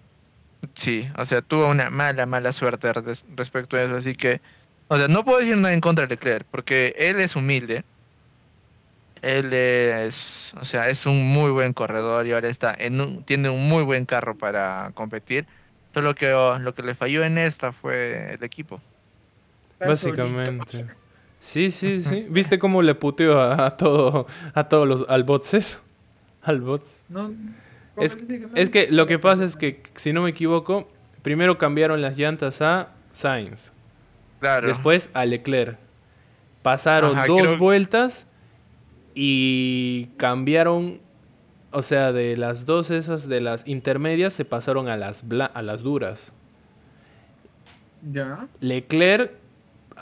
[0.75, 3.95] Sí, o sea, tuvo una mala, mala suerte res- respecto a eso.
[3.95, 4.41] Así que.
[4.93, 7.85] O sea, no puedo decir nada en contra de Leclerc porque él es humilde.
[9.21, 13.49] Él es, o sea, es un muy buen corredor y ahora está en un, tiene
[13.49, 15.45] un muy buen carro para competir.
[15.93, 18.81] Solo que oh, lo que le falló en esta fue el equipo.
[19.79, 20.85] Básicamente.
[21.39, 22.25] Sí, sí, sí.
[22.29, 25.79] ¿Viste cómo le puteó a, a todo, a todos los, al bots
[26.41, 26.89] Al bots.
[27.07, 27.31] No,
[27.95, 28.17] Es,
[28.55, 32.61] es que lo que pasa es que, si no me equivoco, primero cambiaron las llantas
[32.61, 33.71] a Sainz,
[34.41, 34.67] Claro.
[34.67, 35.77] después a Leclerc.
[36.63, 38.27] Pasaron Ajá, dos creo- vueltas
[39.15, 40.99] y cambiaron,
[41.71, 45.61] o sea, de las dos esas de las intermedias se pasaron a las, bla- a
[45.61, 46.33] las duras.
[48.11, 48.47] Ya.
[48.59, 49.31] Leclerc,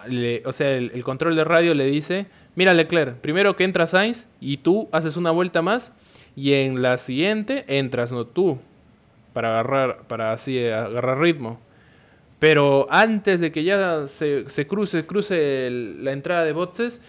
[0.07, 3.87] le- o sea, el, el control de radio le dice, mira Leclerc, primero que entra
[3.87, 5.91] Sainz y tú haces una vuelta más
[6.35, 8.59] y en la siguiente entras, no tú,
[9.33, 11.59] para agarrar, para así agarrar ritmo.
[12.39, 17.01] Pero antes de que ya se, se cruce, cruce el- la entrada de boxes,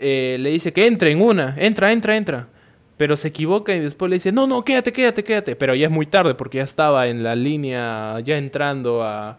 [0.00, 2.48] eh, le dice que entre en una, entra, entra, entra.
[2.96, 5.56] Pero se equivoca y después le dice, no, no, quédate, quédate, quédate.
[5.56, 9.36] Pero ya es muy tarde porque ya estaba en la línea, ya entrando a,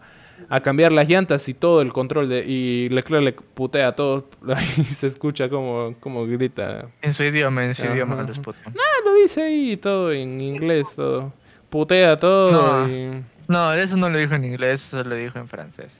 [0.48, 2.44] a cambiar las llantas y todo el control de...
[2.46, 4.28] Y Leclerc le putea a todo.
[4.54, 6.88] Ahí se escucha como, como grita.
[7.02, 7.94] En su idioma, en su Ajá.
[7.94, 8.62] idioma puteó.
[8.66, 11.32] Ah, lo dice ahí todo en inglés, todo.
[11.70, 12.88] Putea todo No.
[12.90, 13.22] y...
[13.48, 15.92] No, eso no lo dijo en inglés, eso lo dijo en francés.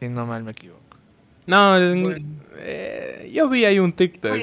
[0.00, 0.80] Si no mal me equivoco.
[1.46, 4.38] No, eh, yo vi ahí un TikTok.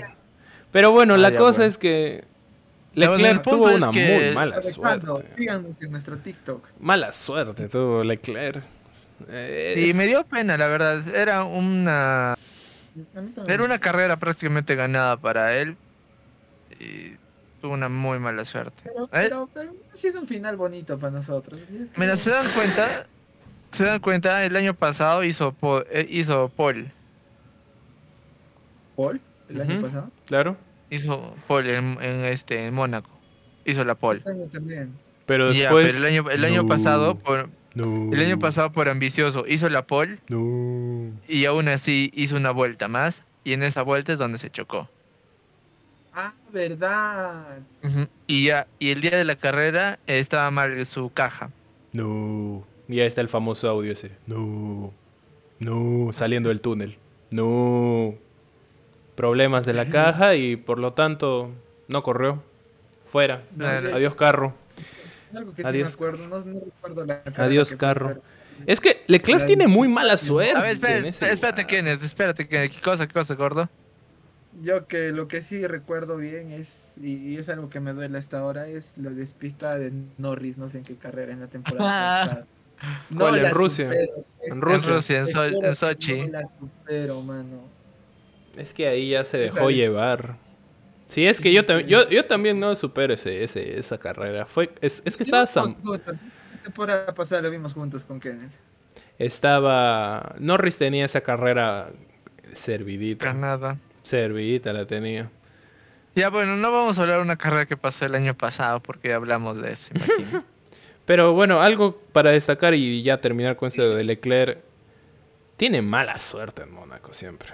[0.72, 1.64] Pero bueno, Ah, la cosa bueno.
[1.66, 2.24] es que
[2.94, 5.28] Leclerc tuvo una que- muy mala Alejandro, suerte.
[5.36, 6.68] síganos en nuestro TikTok.
[6.80, 8.64] Mala suerte tuvo Leclerc.
[9.30, 11.08] Eh, Y es- me dio pena, la verdad.
[11.16, 12.38] Era una.
[13.48, 15.76] Era una carrera prácticamente ganada para él.
[16.80, 17.14] Y
[17.66, 18.80] tuvo una muy mala suerte.
[18.84, 19.08] Pero, ¿Eh?
[19.12, 21.60] pero, pero ha sido un final bonito para nosotros.
[21.62, 23.08] es que- Mira, se dan cuenta,
[23.72, 26.92] se dan cuenta, el año pasado hizo po- eh, hizo Paul,
[28.96, 30.12] Paul, el año pasado.
[30.28, 30.58] Claro.
[30.92, 33.10] hizo Paul en, en este en Mónaco,
[33.66, 34.18] hizo la Paul.
[34.18, 34.94] Este año también.
[35.26, 35.88] Pero Ya, después.
[35.88, 36.68] pero el año el año No.
[36.68, 38.14] pasado por No.
[38.14, 41.12] el año pasado por ambicioso hizo la Paul No.
[41.28, 44.88] y aún así hizo una vuelta más y en esa vuelta es donde se chocó.
[46.18, 47.60] Ah, verdad.
[48.26, 51.52] Y ya y el día de la carrera eh, estaba mal su caja.
[51.92, 52.66] No.
[52.88, 54.12] Y ahí está el famoso audio ese.
[54.26, 54.94] No.
[55.60, 56.14] No.
[56.14, 56.98] Saliendo del túnel.
[57.32, 58.16] No.
[59.16, 61.52] Problemas de la caja y por lo tanto
[61.90, 62.42] no corrió.
[63.10, 63.44] Fuera.
[63.60, 64.54] Adiós carro.
[65.36, 65.90] Algo que sí Adiós.
[65.90, 68.22] me acuerdo, no, no recuerdo la carrera Adiós que fue, carro.
[68.66, 70.58] Es que Leclerc tiene muy mala suerte.
[70.58, 71.68] A ver, espérate, espérate.
[71.68, 73.70] Kenneth, espérate, Kenneth, ¿qué cosa, qué cosa, gordo?
[74.62, 78.18] Yo que lo que sí recuerdo bien es, y, y es algo que me duele
[78.18, 81.84] hasta ahora, es la despista de Norris, no sé en qué carrera en la temporada
[82.26, 82.48] pasada.
[83.10, 83.88] No ¿Cuál, en Rusia?
[83.90, 84.88] supero, En es- Rusia.
[84.88, 86.22] En Rusia, en, te So- juro en que Sochi.
[86.22, 87.62] No la supero, mano.
[88.58, 90.38] Es que ahí ya se dejó llevar.
[91.08, 91.68] Sí, es que Sí, yo, sí.
[91.68, 94.46] también yo, yo también no supero ese, ese, esa carrera.
[94.46, 95.76] Fue, es, es que Sí, estaba, Sam-.
[95.84, 98.54] La temporada pasada lo vimos juntos con Kenneth.
[99.20, 100.36] estaba...
[100.40, 101.92] Norris tenía esa carrera
[102.54, 103.26] servidita.
[103.26, 103.78] Granada.
[104.06, 105.30] Servidita la tenía.
[106.16, 109.10] Ya, bueno, no vamos a hablar de una carrera que pasó el año pasado porque
[109.10, 110.44] ya hablamos de eso, imagino.
[111.06, 114.60] Pero bueno, algo para destacar y ya terminar con esto de Leclerc.
[115.58, 117.50] Tiene mala suerte en Mónaco siempre.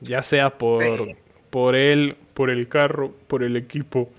[0.00, 1.16] Ya sea por, Sí.
[1.50, 4.10] por él, por el carro, por el equipo,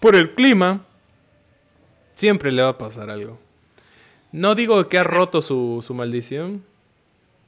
[0.00, 0.84] por el clima.
[2.14, 3.38] Siempre le va a pasar algo.
[4.32, 6.64] No digo que ha roto su, su maldición.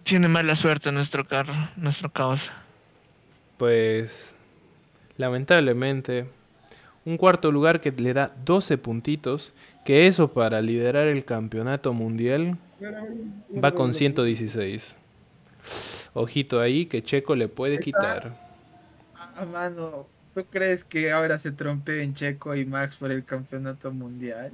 [0.04, 2.50] Tiene mala suerte nuestro carro, nuestro caos.
[3.56, 4.34] Pues
[5.16, 6.26] lamentablemente
[7.04, 12.58] un cuarto lugar que le da 12 puntitos, que eso para liderar el campeonato mundial
[13.62, 14.96] va con 116.
[16.14, 18.36] Ojito ahí que Checo le puede quitar.
[19.14, 24.52] Ah, mano, ¿tú crees que ahora se trompeen Checo y Max por el campeonato mundial?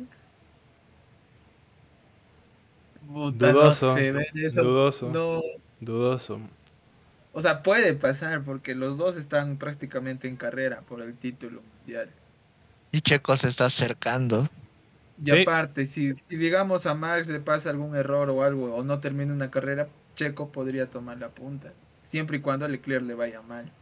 [3.06, 4.12] Puta, Dudoso, No sé,
[4.60, 5.10] dudoso.
[5.10, 5.42] No,
[5.80, 6.40] Dudoso.
[7.38, 12.10] O sea, puede pasar porque los dos están prácticamente en carrera por el título mundial.
[12.90, 14.48] Y Checo se está acercando.
[15.22, 15.42] Y Sí.
[15.42, 19.32] aparte, si, si digamos a Max le pasa algún error o algo o no termina
[19.32, 21.72] una carrera, Checo podría tomar la punta,
[22.02, 23.72] siempre y cuando a Leclerc le vaya mal.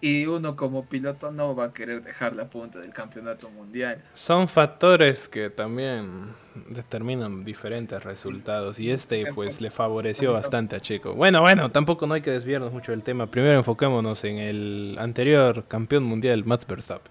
[0.00, 4.00] Y uno como piloto no va a querer dejar la punta del campeonato mundial.
[4.14, 6.34] Son factores que también
[6.68, 11.14] determinan diferentes resultados y este pues le favoreció bastante a Checo.
[11.14, 13.26] Bueno, bueno, tampoco no hay que desviarnos mucho del tema.
[13.26, 17.10] Primero enfoquémonos en el anterior campeón mundial, Max Verstappen.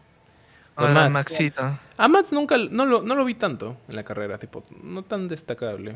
[0.75, 1.31] Con Hola, Max.
[1.31, 1.79] Maxito.
[1.97, 5.27] A Max nunca no lo, no lo vi tanto en la carrera, tipo, no tan
[5.27, 5.95] destacable.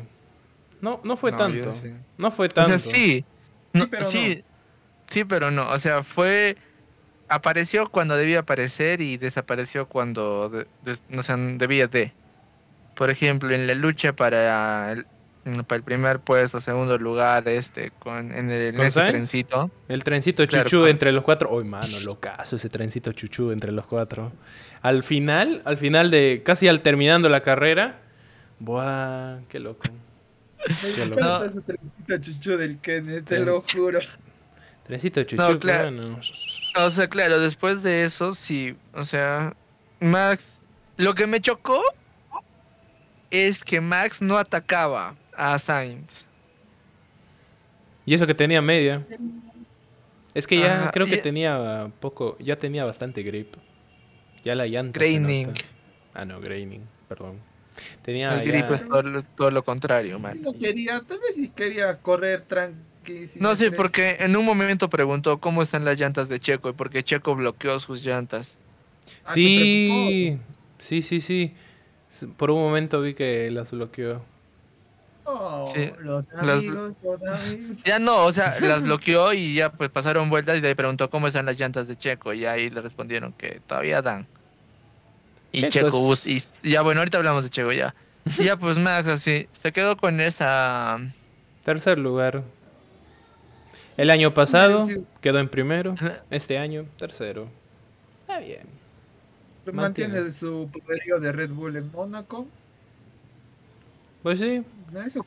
[0.82, 1.72] No, no fue No, tanto.
[1.74, 1.92] sí.
[2.18, 2.78] No fue O tanto.
[2.78, 3.24] sea, sí.
[3.72, 4.42] No, pero sí,
[5.06, 5.68] sí, pero no.
[5.70, 6.56] O sea, fue.
[7.34, 12.12] Apareció cuando debía aparecer y desapareció cuando de- de- no sé, debía de.
[12.94, 15.06] Por ejemplo, en la lucha para el,
[15.66, 19.70] para el primer puesto, segundo lugar, este, con, en, el, en ¿Con ese trencito.
[19.88, 21.50] El trencito Claro, con- entre los cuatro.
[21.54, 24.30] Uy, mano, locazo ese trencito chuchú entre los cuatro.
[24.82, 27.98] Al final, al final de casi al terminando la carrera.
[28.58, 29.84] Buah, qué loco.
[30.94, 31.20] Qué loco.
[31.20, 31.42] No.
[31.44, 33.98] Esa trencita chuchu del Kenneth, te lo juro.
[34.86, 35.90] Trencito chuchú, No, claro.
[35.90, 36.20] bueno.
[36.76, 38.76] O sea, claro, después de eso, sí.
[38.94, 39.54] O sea,
[40.00, 40.44] Max.
[40.96, 41.82] Lo que me chocó
[43.30, 46.24] es que Max no atacaba a Sainz.
[48.04, 49.06] Y eso que tenía media.
[50.34, 53.54] Es que ya Ajá, creo que y- tenía poco, ya tenía bastante grip.
[54.44, 54.98] Ya la llanta.
[54.98, 55.52] Graining.
[56.14, 57.38] Ah, no, graining, perdón.
[58.02, 60.40] Tenía el grip ya- es todo, lo- todo lo contrario, man.
[60.42, 62.42] No quería, tal vez sí quería correr
[63.40, 63.70] No, sí, estrés.
[63.76, 67.80] porque en un momento preguntó cómo están las llantas de Checo y porque Checo bloqueó
[67.80, 68.48] sus llantas.
[69.24, 70.38] Ah, Sí,
[70.78, 71.54] sí, sí, sí.
[72.36, 74.22] Por un momento vi que las bloqueó.
[75.24, 77.76] Oh, Sí, los las- amigos, los amigos.
[77.84, 81.28] Ya no, o sea, las bloqueó y ya pues pasaron vueltas y le preguntó cómo
[81.28, 84.26] están las llantas de Checo y ahí le respondieron que todavía dan.
[85.52, 87.94] Y Checo Checo, es- bus- y ya bueno, ahorita hablamos de Checo ya.
[88.38, 90.98] Y ya pues Max así, se quedó con esa...
[91.64, 92.42] Tercer lugar.
[93.96, 94.86] El año pasado
[95.20, 95.94] quedó en primero.
[96.30, 97.48] Este año, tercero.
[98.20, 98.60] Está bien.
[99.72, 100.32] Mantiene Mantiene.
[100.32, 102.46] su poderío de Red Bull en Mónaco.
[104.22, 104.62] Pues sí.
[105.06, 105.24] Eso.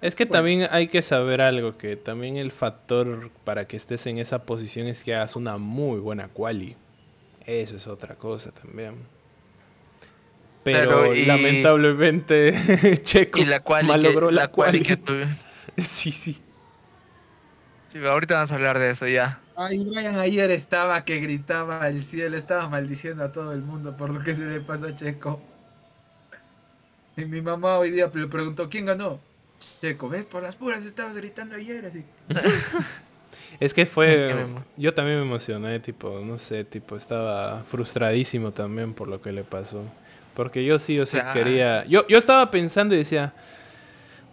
[0.00, 0.38] Es que Bueno.
[0.38, 4.86] también hay que saber algo, que también el factor para que estés en esa posición
[4.86, 6.76] es que hagas una muy buena quali.
[7.46, 8.94] Eso es otra cosa también.
[10.62, 14.82] Pero Pero, y- lamentablemente Checo Y la cual malogró que, la, la quali quali.
[14.82, 15.26] que tuve.
[15.84, 16.40] Sí, sí.
[17.94, 19.40] Sí, ahorita vamos a hablar de eso ya.
[19.56, 24.10] Ay, Brian ayer estaba que gritaba al cielo, estaba maldiciendo a todo el mundo por
[24.10, 25.40] lo que se le pasó a Checo.
[27.16, 29.20] Y mi mamá hoy día le preguntó, ¿quién ganó?
[29.80, 30.26] Checo, ¿ves?
[30.26, 32.04] Por las puras estabas gritando ayer, así.
[33.60, 34.12] Es que fue.
[34.12, 38.94] Es que me emo- Yo también me emocioné, tipo, no sé, tipo, estaba frustradísimo también
[38.94, 39.82] por lo que le pasó.
[40.34, 41.84] Porque yo sí o sí quería.
[41.86, 43.32] Yo, yo estaba pensando y decía.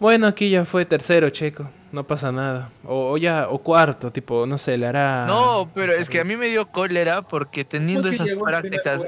[0.02, 1.70] Bueno, aquí ya fue tercero, Checo.
[1.92, 2.72] No pasa nada.
[2.82, 5.26] O, o ya, o cuarto, tipo, no sé, le hará.
[5.26, 9.00] No, pero es que a mí me dio cólera porque teniendo Porque esas prácticas,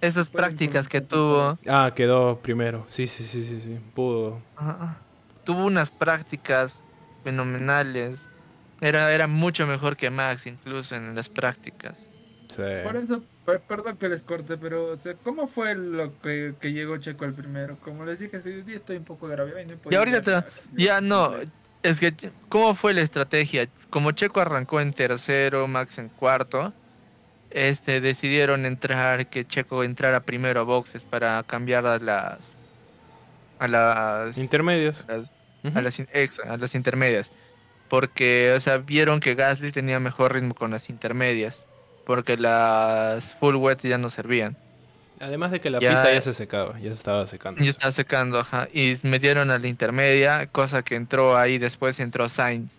[0.00, 2.86] esas prácticas que tuvo, Ah, quedó primero.
[2.88, 3.78] Sí, sí, sí, sí, sí.
[3.94, 4.40] Pudo.
[4.56, 4.96] ajá,
[5.44, 6.82] tuvo unas prácticas
[7.22, 8.18] fenomenales.
[8.80, 11.94] Era, era mucho mejor que Max incluso en las prácticas.
[12.48, 12.62] Sí.
[12.82, 16.96] Por eso, perdón que les corte, pero o sea, ¿cómo fue lo que, que llegó
[16.98, 17.76] Checo al primero?
[17.80, 19.28] Como les dije, hoy día estoy un poco
[19.62, 21.34] y no podido ahorita ver te- Ya no,
[21.82, 22.14] es que,
[22.48, 23.68] ¿cómo fue la estrategia?
[23.90, 26.72] Como Checo arrancó en tercero, Max en cuarto,
[27.50, 32.38] este, decidieron entrar, que Checo entrara primero a boxes para cambiar a las...
[33.58, 34.38] A las...
[34.38, 35.04] Intermedios.
[35.08, 35.30] a las-
[35.64, 35.78] Ujú.
[35.78, 37.30] a las, in- ex- a las intermedias.
[37.88, 41.62] Porque, o sea, vieron que Gasly tenía mejor ritmo con las intermedias.
[42.04, 44.56] Porque las full wet ya no servían.
[45.20, 47.62] Además de que la Ya- pista ya se secaba, ya se estaba secando.
[47.62, 48.68] Y estaba secando, ajá.
[48.72, 52.72] Y metieron a la intermedia, cosa que entró ahí, después entró Sainz.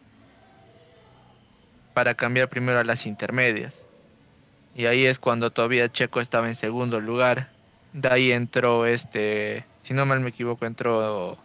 [1.94, 3.76] Para cambiar primero a las intermedias.
[4.76, 7.50] Y ahí es cuando todavía Checo estaba en segundo lugar.
[7.94, 11.38] De ahí entró este, si no mal me equivoco, entró...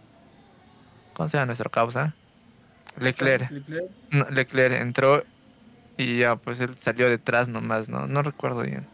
[1.13, 2.15] ¿Cómo se llama nuestro causa?
[2.99, 3.51] Leclerc.
[3.51, 3.91] Leclerc.
[4.11, 5.23] No, Leclerc entró
[5.99, 8.07] y ya, pues él salió detrás nomás, ¿no?
[8.07, 8.87] No recuerdo bien.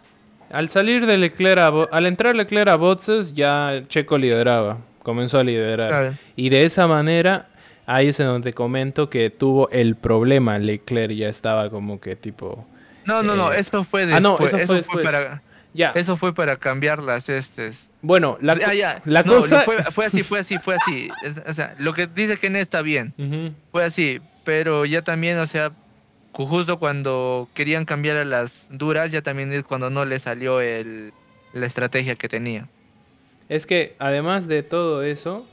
[0.50, 5.44] Al salir de Leclerc a al entrar Leclerc a boxes, ya Checo lideraba, comenzó a
[5.44, 5.90] liderar.
[5.90, 6.14] Claro.
[6.36, 7.48] Y de esa manera,
[7.86, 10.58] ahí es en donde comento que tuvo el problema.
[10.58, 12.66] Leclerc ya estaba como que tipo.
[13.04, 14.22] No, no, no, Eh, eso fue ah, después.
[14.22, 15.04] no, eso eso, fue fue después.
[15.04, 15.42] para,
[15.74, 15.92] Ya.
[15.94, 17.88] eso fue para cambiar las estes.
[18.00, 19.02] Bueno, la, Ah, ya.
[19.06, 19.62] la No, cosa.
[19.62, 21.08] fue, fue así, fue así, fue así.
[21.24, 23.52] Es- o sea, lo que dice no está bien, Ujú.
[23.72, 24.20] fue así.
[24.44, 25.72] Pero ya también, o sea,
[26.34, 31.12] justo cuando querían cambiar a las duras, ya también es cuando no le salió el,
[31.52, 32.68] la estrategia que tenía.
[33.48, 35.46] Es que además de todo eso,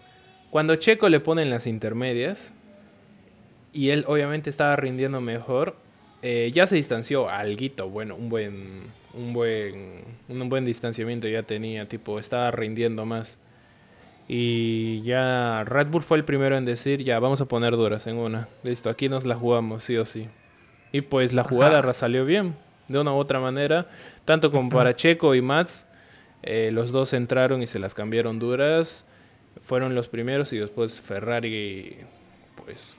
[0.50, 2.54] cuando Checo le ponen las intermedias
[3.74, 5.76] y él obviamente estaba rindiendo mejor,
[6.24, 11.88] eh, ya se distanció alguito, bueno, un buen, un buen, un buen distanciamiento ya tenía,
[11.88, 13.38] tipo, estaba rindiendo más.
[14.28, 18.17] Y ya Red Bull fue el primero en decir, ya vamos a poner duras en
[18.17, 18.48] una.
[18.63, 20.28] Listo, aquí nos la jugamos, sí o sí.
[20.91, 21.93] Y pues la jugada Ajá.
[21.93, 22.56] salió bien,
[22.88, 23.88] de una u otra manera,
[24.25, 25.86] tanto como para Checo y Mats.
[26.43, 29.06] Eh, los dos entraron y se las cambiaron duras.
[29.62, 31.97] Fueron los primeros y después Ferrari,
[32.65, 32.97] pues,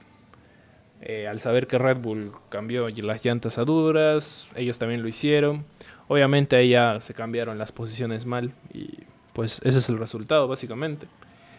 [1.00, 5.64] eh, al saber que Red Bull cambió las llantas a duras, ellos también lo hicieron.
[6.09, 9.00] Obviamente ahí ya se cambiaron las posiciones mal y
[9.33, 11.07] pues ese es el resultado básicamente.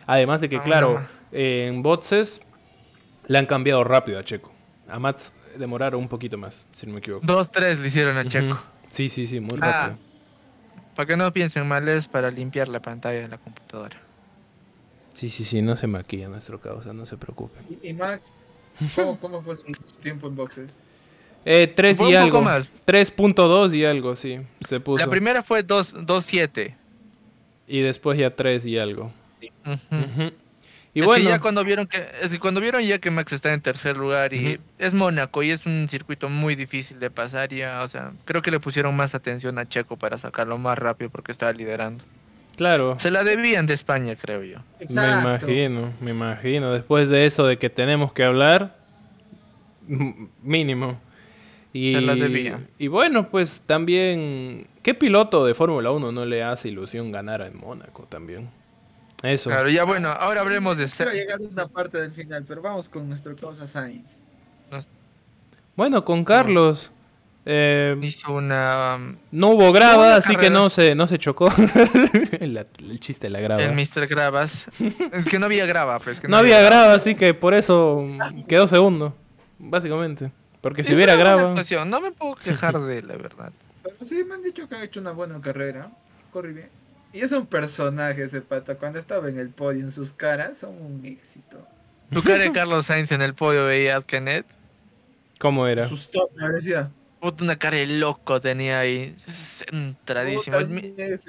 [0.06, 2.40] Además de que, Ah, claro, eh, en boxes
[3.28, 4.52] le han cambiado rápido a Checo.
[4.88, 7.26] A Mats demoraron un poquito más, si no me equivoco.
[7.26, 8.60] Dos, tres le hicieron a Checo.
[8.90, 10.00] Sí, sí, sí, muy Ah, rápido.
[10.96, 13.98] Para que no piensen mal, es para limpiar la pantalla de la computadora.
[15.14, 17.64] Sí, sí, sí, no se maquilla nuestro causa, no se preocupen.
[17.82, 18.34] Y, Max,
[18.96, 19.66] ¿cómo, cómo fue su,
[20.02, 20.80] tiempo en boxes?
[21.46, 22.38] Eh, 3 Fue y un algo.
[22.38, 22.72] poco más.
[22.86, 25.04] 3.2 y algo, sí, se puso.
[25.06, 26.76] La primera fue 2.7.
[27.68, 29.12] Y después ya 3 y algo.
[29.66, 29.72] Ujú.
[29.74, 30.34] Ujú.
[30.96, 33.62] Y bueno, ya cuando vieron que es que cuando vieron ya que Max está en
[33.62, 37.88] tercer lugar y es Mónaco y es un circuito muy difícil de pasar ya, o
[37.88, 41.52] sea, creo que le pusieron más atención a Checo para sacarlo más rápido porque estaba
[41.52, 42.04] liderando.
[42.56, 44.60] claro, Se la debían de España, creo yo.
[44.96, 46.72] me imagino, me imagino.
[46.72, 48.78] Después de eso de que tenemos que hablar,
[50.44, 51.00] mínimo.
[51.76, 52.68] Y, Se la debían.
[52.78, 57.58] y bueno, pues también, ¿qué piloto de Fórmula 1 no le hace ilusión ganar en
[57.58, 58.52] Mónaco también?
[59.24, 59.50] Eso.
[59.50, 62.62] Claro, ya bueno, ahora hablemos de Quiero Ser- llegar a una parte del final, pero
[62.62, 64.18] vamos con nuestro causa Sainz.
[65.76, 66.92] Bueno, con Carlos.
[67.46, 71.52] eh, hizo una um, no hubo grava, Una así que no se, no se chocó.
[72.40, 73.64] El chiste de la grava.
[73.64, 74.08] el Mr.
[74.08, 74.68] Gravas.
[74.80, 78.44] es que no había grava, pues que No había grava, así que por eso mm,
[78.44, 79.16] quedó segundo,
[79.58, 80.32] básicamente.
[80.62, 81.54] Porque si Es hubiera grava...
[81.86, 83.52] No me puedo quejar de él, la verdad.
[83.84, 85.90] Pero sí, me han dicho que ha hecho una buena carrera.
[86.32, 86.70] Corre bien.
[87.14, 88.76] Y es un personaje ese pato.
[88.78, 91.66] Cuando estaba en el podio, en sus caras, son un éxito.
[92.12, 94.46] Tu cara de Carlos Sainz en el podio veías, Kenneth.
[95.40, 95.88] ¿Cómo era?
[95.88, 96.90] Sus top, me decía.
[97.22, 99.16] Puta, una cara de loco tenía ahí.
[99.70, 100.58] Centradísimo.
[100.58, 101.26] Es.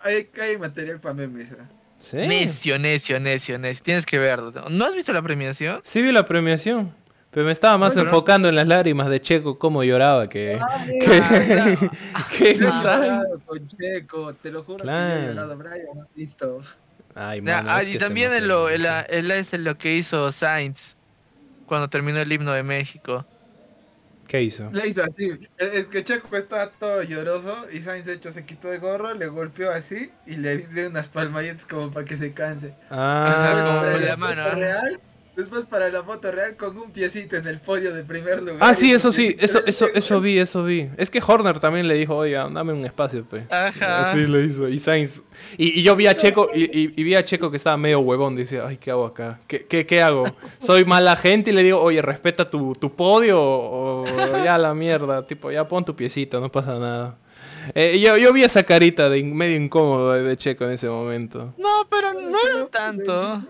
[0.00, 1.52] Hay, hay material para memes.
[1.52, 1.56] ¿eh?
[1.98, 2.16] ¿Sí?
[2.16, 3.82] Necio, necio, necio, necio.
[3.82, 4.52] Tienes que verlo.
[4.68, 5.80] ¿No has visto la premiación?
[5.84, 6.92] Sí vi la premiación.
[7.32, 10.58] Pero me estaba más Bueno, enfocando en las lágrimas de Checo, cómo lloraba que...
[10.60, 11.90] Ah, que,
[12.38, 13.10] que no saben.
[13.10, 15.22] llorado con Checo, te lo juro que yo Claro.
[15.22, 16.06] he llorado, Brian, ¿no?
[16.14, 16.60] Listo.
[17.14, 19.58] Ay, Ya, mano, ah, es y que también en lo, en la- en la- este,
[19.58, 20.94] lo que hizo Sainz
[21.66, 23.24] cuando terminó el himno de México.
[24.28, 24.70] ¿Qué hizo?
[24.72, 25.30] Le hizo así.
[25.58, 29.12] Es es que Checo estaba todo lloroso y Sainz de hecho se quitó el gorro,
[29.14, 32.72] le golpeó así y le dio unas palmalletas como para que se canse.
[32.90, 34.54] Ah, para la la mano, ¿ah?
[34.54, 35.00] real,
[35.36, 38.58] después para la foto real con un piecito en el podio de primer lugar.
[38.60, 40.88] ah, sí, eso sí, eso, eso, eso vi, eso vi.
[40.96, 43.44] Es que Horner también le dijo, oye, dame un espacio, pe.
[43.50, 44.12] Ajá.
[44.12, 44.68] Sí, lo hizo.
[44.68, 45.22] Y Sainz.
[45.56, 48.00] Y, y yo vi a Checo, y, y- y vi a Checo que estaba medio
[48.00, 48.36] huevón.
[48.36, 49.40] Dice, ay, ¿qué hago acá?
[49.46, 50.24] ¿Qué, qué, qué hago?
[50.58, 51.50] ¿Soy mala gente?
[51.50, 53.38] Y le digo, oye, respeta tu, tu podio.
[53.40, 54.04] O
[54.44, 55.26] ya la mierda.
[55.26, 57.16] Tipo, ya pon tu piecito, no pasa nada.
[57.74, 61.54] Eh, yo, yo vi esa carita de medio incómodo de, de Checo en ese momento.
[61.58, 63.42] No, pero no era tanto.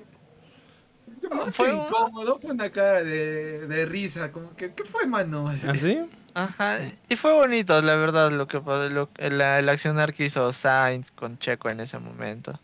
[1.34, 5.48] Más Fue que incómodo, fue una cara de, de risa, como que, ¿qué fue, mano?
[5.48, 5.98] ¿Así?
[6.34, 6.78] Ajá.
[7.08, 11.38] Y fue bonito, la verdad, lo que lo- el, el accionar que hizo Sainz con
[11.38, 12.58] Checo en ese momento.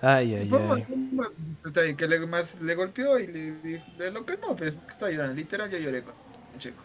[0.00, 1.94] Ay, ay, Fue ay.
[1.96, 5.34] que le, más le golpeó y le, le, le lo pues, porque estaba llorando.
[5.34, 6.14] Literal, yo lloré con
[6.58, 6.82] Checo.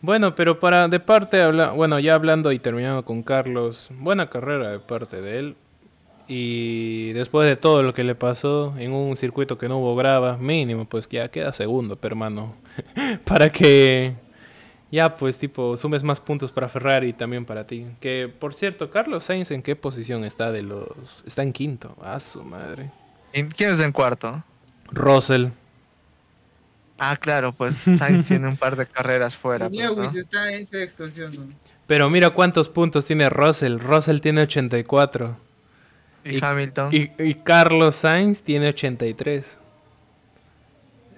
[0.00, 4.70] Bueno, pero para de parte habla, bueno, ya hablando y terminando con Carlos, buena carrera
[4.70, 5.56] de parte de él.
[6.28, 10.36] Y después de todo lo que le pasó en un circuito que no hubo grava,
[10.36, 12.54] mínimo, pues ya queda segundo, pero hermano.
[13.24, 14.14] para que
[14.90, 17.86] ya pues tipo sumes más puntos para Ferrari y también para ti.
[18.00, 21.96] Que por cierto, Carlos Sainz en qué posición está de los está en quinto.
[22.02, 22.90] A su madre.
[23.32, 24.44] ¿Y quién es en cuarto?
[24.90, 25.48] Russell.
[26.98, 29.70] Ah, claro, pues Sainz tiene un par de carreras fuera.
[29.70, 30.20] Pues, ¿no?
[30.20, 31.48] Está en sexto, ¿sí o no?
[31.86, 33.78] Pero mira cuántos puntos tiene Russell.
[33.78, 35.47] Russell tiene 84.
[36.24, 36.90] Y, y- Hamilton.
[36.94, 39.58] Y, y Carlos Sainz tiene 83.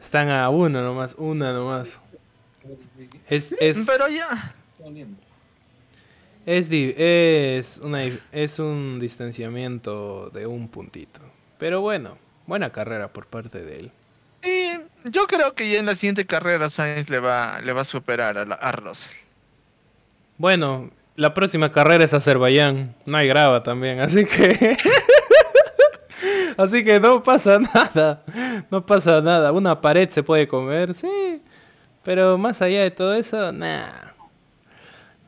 [0.01, 2.01] Están a uno nomás, una nomás.
[3.29, 4.55] Es, es, Pero ya.
[6.47, 11.21] es, es, una, es un distanciamiento de un puntito.
[11.59, 13.93] Pero bueno, buena carrera por parte de él.
[14.43, 17.85] Y yo creo que ya en la siguiente carrera Sainz le va, le va a
[17.85, 19.13] superar a, la- a Russell.
[20.39, 20.91] Bueno,
[21.21, 22.95] la próxima carrera es Azerbaiyán.
[23.05, 24.75] No hay grava también, así que...
[26.57, 28.25] así que no pasa nada.
[28.71, 29.53] No pasa nada.
[29.53, 31.43] Una pared se puede comer, sí.
[32.03, 34.15] Pero más allá de todo eso, nada.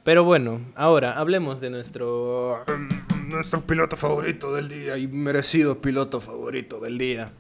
[0.03, 2.65] Pero bueno, ahora hablemos de nuestro...
[3.29, 7.33] Nuestro piloto favorito del día y merecido piloto favorito del día.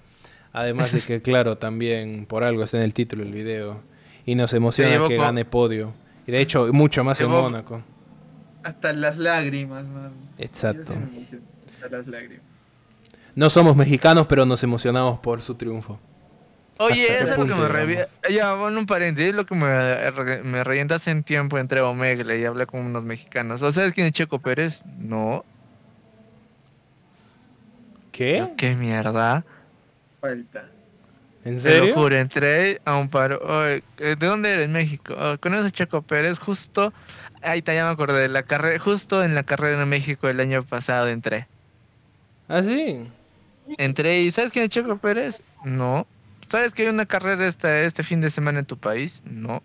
[0.53, 3.80] Además de que, claro, también por algo está en el título del video.
[4.26, 5.94] Y nos emociona que gane podio.
[6.26, 7.82] Y de hecho, mucho más en Mónaco.
[8.62, 10.12] Hasta las lágrimas, man.
[10.38, 10.94] Exacto.
[10.94, 12.42] Hasta las lágrimas.
[13.34, 15.98] No somos mexicanos, pero nos emocionamos por su triunfo.
[16.78, 18.06] Oye, ¿Hasta qué eso es lo que me revienta.
[18.30, 19.30] Ya, bueno, un paréntesis.
[19.30, 22.80] Es lo que me, re- me revienta hace un tiempo entre Omegle y hablé con
[22.80, 23.62] unos mexicanos.
[23.62, 24.82] ¿O sabes quién es Checo Pérez?
[24.98, 25.44] No.
[28.10, 28.52] ¿Qué?
[28.56, 29.44] ¿Qué mierda?
[30.20, 30.66] Falta.
[31.44, 31.94] ¿En Te lo serio?
[31.94, 33.40] juro, entré a un paro.
[33.44, 34.68] Oye, ¿De dónde eres?
[34.68, 35.14] México.
[35.16, 36.38] Oh, ¿Conoces a Checo Pérez?
[36.38, 36.92] Justo.
[37.43, 38.22] Ahí está, ya me acordé.
[38.22, 41.47] de La carrera, justo en la carrera en México el año pasado entré.
[42.49, 43.07] ¿Ah, sí?
[43.78, 45.40] Entré y ¿sabes quién es Checo Pérez?
[45.64, 46.07] No.
[46.49, 49.20] ¿Sabes que hay una carrera esta, este fin de semana en tu país?
[49.24, 49.62] No.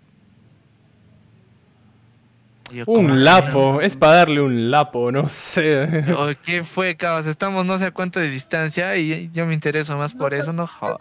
[2.72, 3.74] Y yo, ¿cómo Un lapo.
[3.74, 3.82] no?
[3.82, 6.03] Es para darle un lapo, no sé.
[6.18, 7.26] O, ¿Qué fue, cabas?
[7.28, 10.68] Estamos no sé a cuánto de distancia y yo me intereso más por eso, no
[10.68, 10.97] jodas.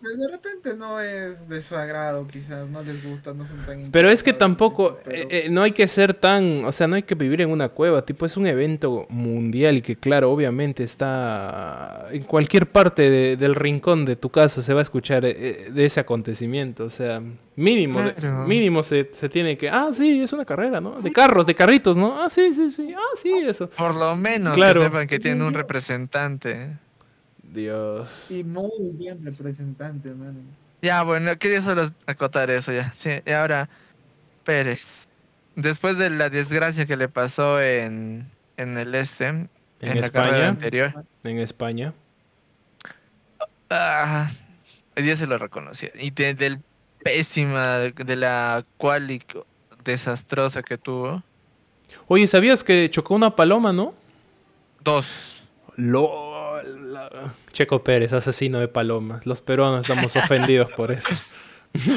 [0.00, 3.90] Pues de repente no es de su agrado, quizás no les gusta, no son tan
[3.90, 6.86] Pero es que tampoco, esto, pero- eh, eh, no hay que ser tan, o sea,
[6.86, 10.30] no hay que vivir en una cueva, tipo, es un evento mundial y que claro,
[10.30, 15.24] obviamente está en cualquier parte de- del rincón de tu casa se va a escuchar
[15.24, 17.20] eh, de ese acontecimiento, o sea,
[17.56, 18.14] mínimo, de-
[18.46, 21.00] mínimo se, se tiene que, ah, sí, es una carrera, ¿no?
[21.00, 22.22] De carros, de carritos, ¿no?
[22.22, 23.68] Ah, sí, sí, sí, ah, sí, eso.
[23.70, 24.80] Por lo menos Claro.
[24.80, 26.76] que sepan que tienen un representante.
[27.42, 28.26] Dios.
[28.30, 30.38] Y muy bien representante, mano.
[30.82, 32.92] Ya, bueno, quería solo acotar eso ya.
[32.96, 33.68] Sí, y ahora,
[34.44, 35.06] Pérez.
[35.56, 39.50] Después de la desgracia que le pasó en, en el este, en,
[39.80, 41.92] En la carrera España, anterior, en España.
[43.68, 44.30] ah,
[44.96, 45.90] ya se lo reconocía.
[45.94, 46.60] Y de, del
[47.02, 49.20] pésima, de la quali
[49.84, 51.22] desastrosa que tuvo.
[52.06, 53.94] Oye, ¿sabías que chocó una paloma, no?
[54.82, 55.06] Dos.
[55.76, 56.98] LOL.
[57.52, 59.24] Checo Pérez, asesino de palomas.
[59.26, 61.08] Los peruanos estamos ofendidos por eso.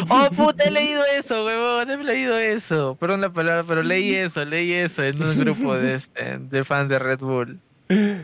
[0.08, 2.96] Oh, puta, he leído eso, huevón, he leído eso.
[3.00, 6.90] Perdón la palabra, pero leí eso, leí eso en un grupo de, este, de fans
[6.90, 7.60] de Red Bull.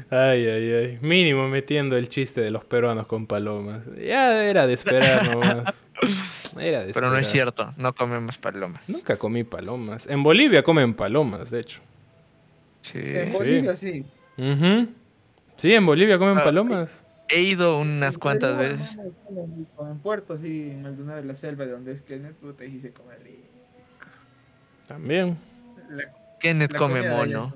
[0.10, 1.00] Ay, ay, ay.
[1.02, 3.84] Mínimo metiendo el chiste de los peruanos con palomas.
[3.98, 5.86] Ya era de esperar nomás.
[6.60, 7.54] Era de Pero no es esperar.
[7.54, 8.82] cierto, no comemos palomas.
[8.88, 10.08] Nunca comí palomas.
[10.08, 11.80] En Bolivia comen palomas, de hecho.
[12.82, 13.00] Sí.
[13.04, 13.38] En Sí.
[13.38, 14.06] Bolivia sí.
[14.38, 14.88] Ujú.
[15.58, 17.04] Sí, en Bolivia comen Ah, palomas.
[17.28, 18.98] He ido unas cuantas veces.
[19.80, 22.92] En Puerto, sí, en Maldonado de la Selva, de donde es Kenneth, puta, y se
[22.92, 23.38] come rico.
[24.88, 25.38] También.
[25.92, 26.04] La,
[26.40, 27.54] Kenneth la come mono.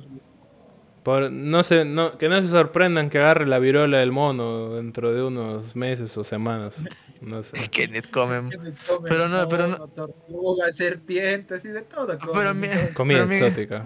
[1.04, 5.14] Por, no se, no, que no se sorprendan que agarre la viruela del mono dentro
[5.14, 6.82] de unos meses o semanas.
[7.20, 7.58] No sé.
[7.72, 8.50] Kenneth come.
[8.50, 12.18] Kenneth come Pero no, pero no- tortuga, serpientes y de todo.
[12.20, 13.86] come, Pero mi- Comida Pero mi- exótica.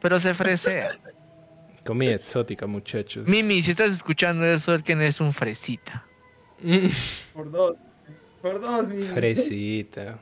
[0.00, 0.90] Pero se fresea.
[1.86, 3.26] Comida exótica, muchachos.
[3.28, 6.04] Mimi, si estás escuchando eso, el Kenneth es un fresita.
[7.34, 7.84] Por dos.
[8.40, 9.02] Por dos, mi.
[9.04, 10.18] Fresita.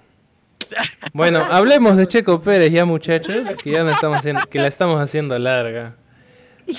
[1.12, 5.01] Bueno, hablemos de Checo Pérez ya, muchachos, que ya no estamos haciendo, que la estamos
[5.01, 5.97] haciendo larga.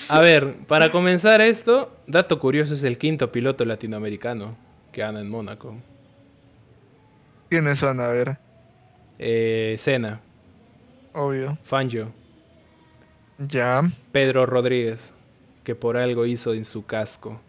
[0.09, 4.55] A ver, para comenzar esto, dato curioso es el quinto piloto latinoamericano
[4.91, 5.75] que gana en Mónaco.
[7.49, 7.99] ¿Quiénes son?
[7.99, 8.37] A ver,
[9.19, 10.19] Eh, Senna,
[11.13, 11.57] obvio.
[11.63, 12.11] Fangio,
[13.37, 13.81] Ya.
[14.11, 15.13] Pedro Rodríguez,
[15.63, 17.39] que por algo hizo en su casco.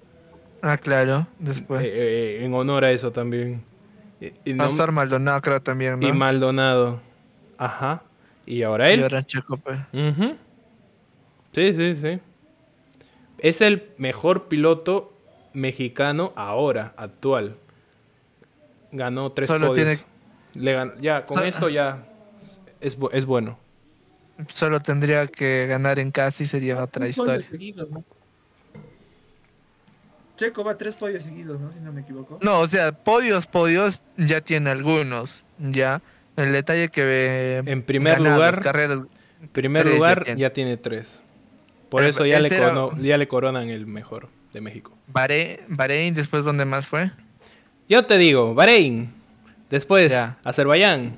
[0.62, 1.26] Ah, claro.
[1.38, 1.82] Después.
[1.82, 3.62] Eh, eh, en honor a eso también.
[4.45, 6.07] Y, no- Maldonado creo también, ¿no?
[6.09, 7.01] y Maldonado.
[7.59, 8.03] Ajá.
[8.47, 9.01] Y ahora él.
[9.01, 9.59] Y ahora Checo.
[11.53, 12.20] Sí, sí, sí.
[13.43, 15.12] Es el mejor piloto
[15.53, 17.57] mexicano ahora, actual.
[18.93, 19.99] Ganó tres Solo podios.
[19.99, 20.05] tiene-
[20.55, 22.05] Le gan- Ya, con esto ya
[22.80, 23.59] es, bu- es bueno.
[24.55, 27.59] Solo tendría que ganar en casa y sería otra Tres podios historia.
[27.59, 28.05] seguidos, ¿no?
[30.36, 31.70] Checo va tres podios seguidos, ¿no?
[31.72, 32.38] Si no me equivoco.
[32.43, 35.43] No, o sea, podios, podios, ya tiene algunos.
[35.59, 36.01] Ya.
[36.36, 37.62] El detalle que ve.
[37.66, 39.01] En primer lugar- carreras.
[39.40, 40.40] En primer ya lugar, tiene.
[40.40, 41.20] ya tiene tres.
[41.93, 44.97] Por Eh, eso ya le, cono- ya le coronan el mejor de México.
[45.09, 47.11] Bahrein, Bahrein, después, ¿dónde más fue?
[47.86, 49.12] Yo te digo, Bahrein.
[49.68, 50.38] Después, Ya.
[50.43, 51.16] Azerbaiyán.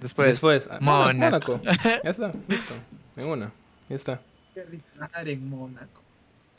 [0.00, 0.28] Después.
[0.28, 1.58] Después, ah, Mónaco.
[1.58, 1.60] Mónaco.
[2.04, 2.74] Ya está, listo.
[3.16, 3.50] En una.
[3.88, 4.20] Ya está.
[5.24, 6.00] En Mónaco.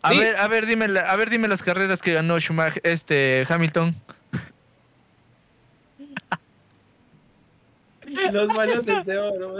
[0.02, 0.18] A Sí.
[0.18, 3.96] ver, a ver, dime, la- a ver, dime las carreras que ganó Schumacher, este, Hamilton.
[8.34, 9.56] Los balones de oro.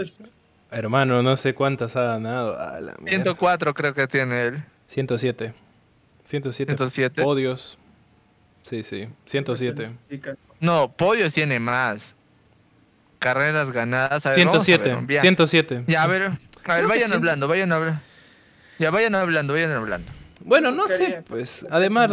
[0.72, 2.60] Hermano, no sé cuántas ha ganado.
[2.60, 3.10] A la mierda.
[3.10, 4.64] 104 creo que tiene él.
[4.88, 5.54] 107.
[6.26, 7.24] 107 107.
[7.24, 7.78] podios.
[8.64, 9.08] Sí, sí.
[9.26, 9.92] 107.
[10.10, 12.16] Chicas, No, podios tiene más.
[13.18, 14.26] Carreras ganadas.
[14.26, 14.96] A ver, vamos a 107.
[14.96, 15.22] ver, ya.
[15.22, 15.84] 107.
[15.88, 18.02] Ya, a ver, a ver, Creo vayan hablando, vayan hablando.
[18.78, 20.12] Ya, vayan hablando, vayan hablando.
[20.42, 21.66] Bueno, no sé, pues.
[21.70, 22.12] Además,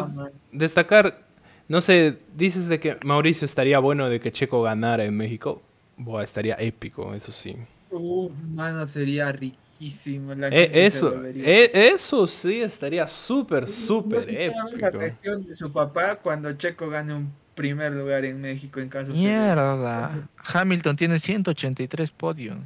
[0.50, 1.24] destacar.
[1.68, 5.62] No sé, dices de que Mauricio estaría bueno de que Checo ganara en México.
[5.96, 7.56] Buah, estaría épico, eso sí.
[7.90, 10.34] Uf, mano, sería riquísimo.
[10.34, 14.98] la Eh, eso, eh, eso sí estaría súper, súper ¿No viste la épico.
[14.98, 19.12] reacción de su papá cuando Checo gane un primer lugar en México en caso?
[19.12, 20.28] Mierda.
[20.38, 22.56] Hamilton tiene 183 podios.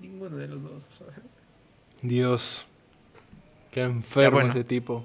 [0.00, 0.88] Ninguno de los dos.
[2.02, 2.66] Dios.
[3.70, 4.50] Qué enfermo bueno.
[4.50, 5.04] ese tipo.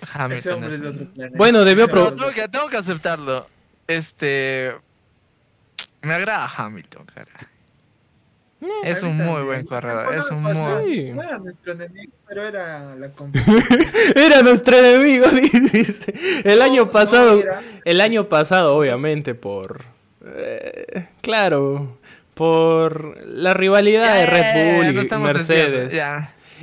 [0.00, 0.54] Ese Hamilton.
[0.54, 1.38] hombre es- de otro planeta.
[1.38, 3.46] Bueno, debió Ese pro- hombre Tengo que, tengo que aceptarlo.
[3.86, 4.72] Este.
[6.02, 7.50] Me agrada Hamilton, cara.
[8.82, 9.46] Es A mí un muy también.
[9.46, 10.14] buen corredor.
[10.14, 10.52] Es un muy.
[11.06, 11.12] Sí.
[11.12, 13.10] No era nuestro enemigo, pero era la.
[14.16, 15.26] Era nuestro enemigo,
[15.72, 16.14] dice.
[16.44, 17.42] El año pasado, no
[17.84, 19.84] el año pasado, obviamente, por,
[20.24, 21.98] eh, claro,
[22.34, 25.94] por la rivalidad de Red Bull Eh, y no estamos Mercedes.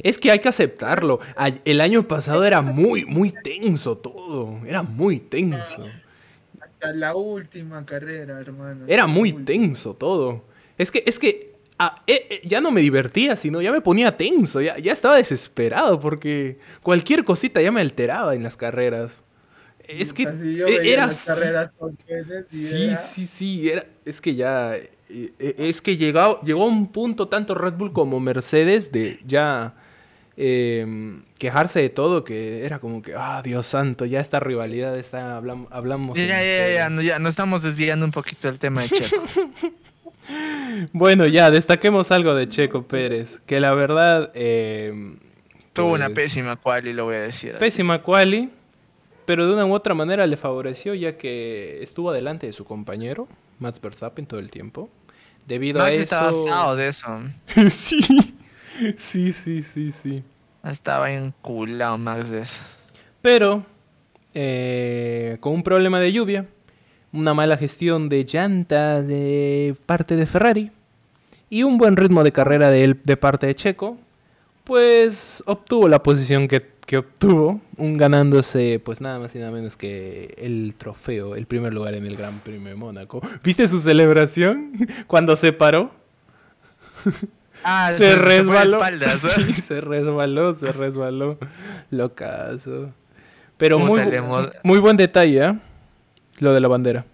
[0.03, 1.21] Es que hay que aceptarlo.
[1.63, 4.59] El año pasado era muy, muy tenso todo.
[4.67, 5.85] Era muy tenso.
[6.59, 8.83] Hasta la última carrera, hermano.
[8.87, 10.43] Era muy tenso todo.
[10.77, 14.15] Es que, es que ah, eh, eh, ya no me divertía, sino ya me ponía
[14.17, 14.61] tenso.
[14.61, 19.23] Ya, ya estaba desesperado porque cualquier cosita ya me alteraba en las carreras.
[19.87, 21.27] Es que Así yo eh, veía era las así.
[21.27, 23.69] carreras con Kenneth y Sí, era- sí, sí.
[23.69, 24.75] Era, es que ya.
[24.75, 29.19] eh, eh, Es que llegó, llegó a un punto tanto Red Bull como Mercedes de
[29.25, 29.75] ya
[30.37, 35.37] eh, quejarse de todo que era como que, ah, Dios santo, ya esta rivalidad está,
[35.37, 36.75] hablamos, hablamos Ya, ya, ya, serio".
[36.75, 39.23] ya, no, ya, nos estamos desviando un poquito del tema de Checo.
[40.91, 44.31] Bueno, ya, destaquemos algo de Checo Pérez, que la verdad...
[44.33, 45.17] eh,
[45.73, 47.51] Tuvo una pues, pésima quali, lo voy a decir.
[47.51, 47.59] así.
[47.59, 48.49] Pésima quali,
[49.25, 53.27] pero de una u otra manera le favoreció ya que estuvo adelante de su compañero,
[53.59, 54.89] Max Verstappen, todo el tiempo.
[55.45, 56.01] Debido No, a eso...
[56.03, 57.07] estaba asado de eso.
[57.69, 58.01] sí,
[58.97, 60.23] sí, sí, sí, sí.
[60.63, 62.59] Estaba enculado Max de eso.
[63.21, 63.65] Pero,
[64.33, 66.45] eh, con un problema de lluvia,
[67.15, 70.71] una mala gestión de llantas de parte de Ferrari
[71.49, 73.97] y un buen ritmo de carrera de él de parte de Checo,
[74.63, 79.77] pues obtuvo la posición que, que obtuvo, un ganándose pues nada más y nada menos
[79.77, 83.21] que el trofeo, el primer lugar en el Gran Premio de Mónaco.
[83.43, 84.73] ¿Viste su celebración
[85.07, 85.91] cuando se paró?
[87.67, 88.73] Ah, se resbaló.
[88.73, 89.45] espaldas, ¿no?
[89.45, 91.39] Sí, se resbaló, se resbaló.
[91.89, 92.91] Locazo.
[93.57, 95.59] Pero muy, Puta, muy buen detalle, ¿ah?
[96.39, 97.05] Lo de la bandera.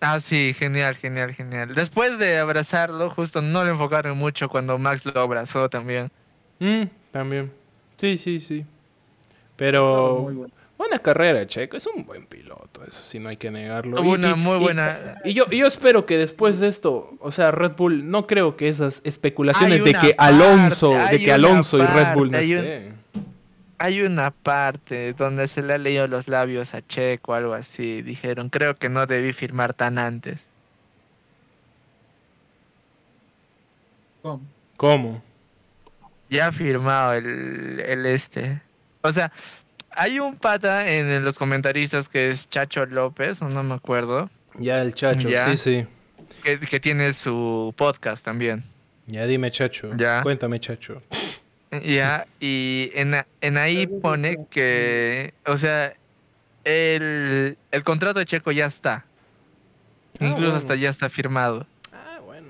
[0.00, 1.74] Ah, sí, genial, genial, genial.
[1.74, 6.10] Después de abrazarlo, justo no le enfocaron mucho cuando Max lo abrazó también.
[6.60, 7.50] Mm, también.
[7.96, 8.64] Sí, sí, sí.
[9.56, 10.54] Pero muy bueno.
[10.76, 11.76] buena carrera, Checo.
[11.76, 14.02] Es un buen piloto, eso sí, no hay que negarlo.
[14.04, 17.14] Y- una y- muy y- buena- Y, yo, y yo espero que después de esto,
[17.20, 21.78] o sea, Red Bull, no creo que esas especulaciones de que Alonso, de que Alonso
[21.78, 22.97] y Red Bull no un- estén.
[23.78, 28.02] Hay una parte donde se le ha leído los labios a Checo, algo así.
[28.02, 30.40] Dijeron, creo que no debí firmar tan antes.
[34.22, 34.42] ¿Cómo?
[34.76, 35.22] ¿Cómo?
[36.28, 38.60] Ya ha firmado el, el este.
[39.02, 39.32] O sea,
[39.90, 44.82] hay un pata en los comentaristas que es Chacho López, o no me acuerdo, Ya
[44.82, 45.46] el chacho, Ya.
[45.48, 45.86] sí, sí.
[46.42, 48.64] que, que tiene su podcast también.
[49.06, 49.90] Ya dime, chacho.
[49.96, 50.22] Ya.
[50.22, 51.00] Cuéntame, chacho.
[51.70, 55.92] Ya, y en, en ahí pone que, o sea,
[56.64, 59.04] el, el contrato de Checo ya está.
[60.14, 60.56] Ah, Incluso bueno.
[60.56, 61.66] hasta ya está firmado.
[61.92, 62.48] Ah, bueno.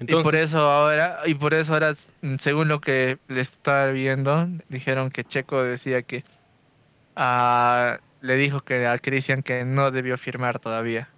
[0.00, 1.94] y por eso ahora, y por eso ahora,
[2.38, 6.24] según lo que le estaba viendo, dijeron que Checo decía que
[7.16, 11.08] ah, le dijo que a Christian que no debió firmar todavía.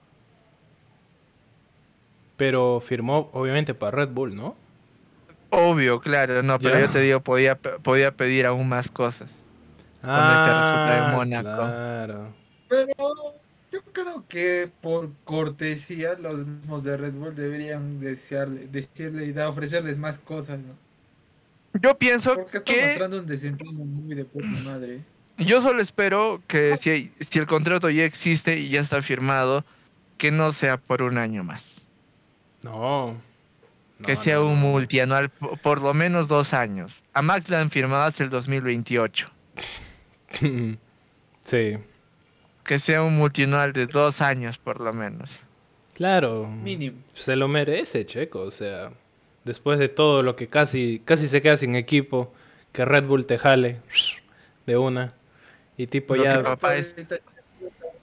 [2.36, 4.56] Pero firmó, obviamente, para Red Bull, ¿no?
[5.50, 9.30] Obvio, claro, no, pero yo te digo, podía, podía pedir aún más cosas.
[10.02, 11.48] Este en Mónaco.
[11.56, 12.28] Claro.
[12.68, 12.88] Pero
[13.72, 19.48] yo creo que por cortesía los mismos de Red Bull deberían desearle, decirle y da-
[19.48, 20.74] ofrecerles más cosas, ¿no?
[21.80, 25.00] Yo pienso Porque está que mostrando un desempeño muy de puta madre.
[25.38, 29.64] Yo solo espero que si, si el contrato ya existe y ya está firmado,
[30.18, 31.76] que no sea por un año más.
[32.64, 33.16] No.
[34.06, 36.94] Que sea no, un multianual po- por lo menos dos años.
[37.12, 39.28] A Max le han firmado hasta el 2028.
[41.40, 41.78] sí.
[42.64, 45.40] Que sea un multianual de dos años por lo menos.
[45.94, 46.46] Claro.
[46.46, 46.98] Mínimo.
[47.14, 48.40] Se lo merece, Checo.
[48.42, 48.90] O sea,
[49.44, 52.32] después de todo lo que casi, casi se queda sin equipo,
[52.72, 53.78] que Red Bull te jale
[54.66, 55.14] de una.
[55.76, 56.94] Y tipo Lo ya, que papá es-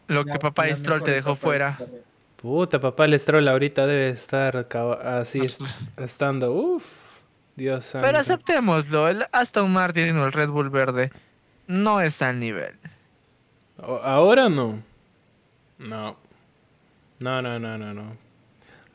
[0.07, 1.79] Lo que papá Stroll te dejó fuera.
[2.41, 4.67] Puta, papá el Stroll ahorita debe estar
[5.03, 5.61] así est-
[5.97, 6.53] estando.
[6.53, 6.85] Uf,
[7.55, 8.05] Dios santo.
[8.07, 11.11] Pero aceptémoslo, el Aston Martin o el Red Bull verde
[11.67, 12.73] no es al nivel.
[13.81, 14.79] Ahora no.
[15.79, 16.17] No.
[17.19, 18.17] No, no, no, no, no.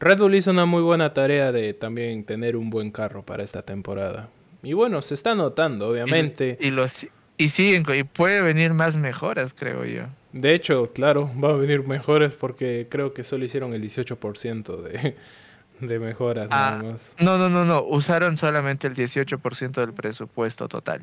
[0.00, 3.62] Red Bull hizo una muy buena tarea de también tener un buen carro para esta
[3.62, 4.28] temporada.
[4.64, 6.56] Y bueno, se está notando, obviamente.
[6.60, 7.06] Y, los,
[7.38, 10.02] y co- y puede venir más mejoras, creo yo.
[10.32, 15.16] De hecho, claro, va a venir mejores porque creo que solo hicieron el 18% de,
[15.80, 17.14] de mejoras Ah, nada más.
[17.20, 17.82] No, no, no, no.
[17.82, 21.02] Usaron solamente el 18% del presupuesto total.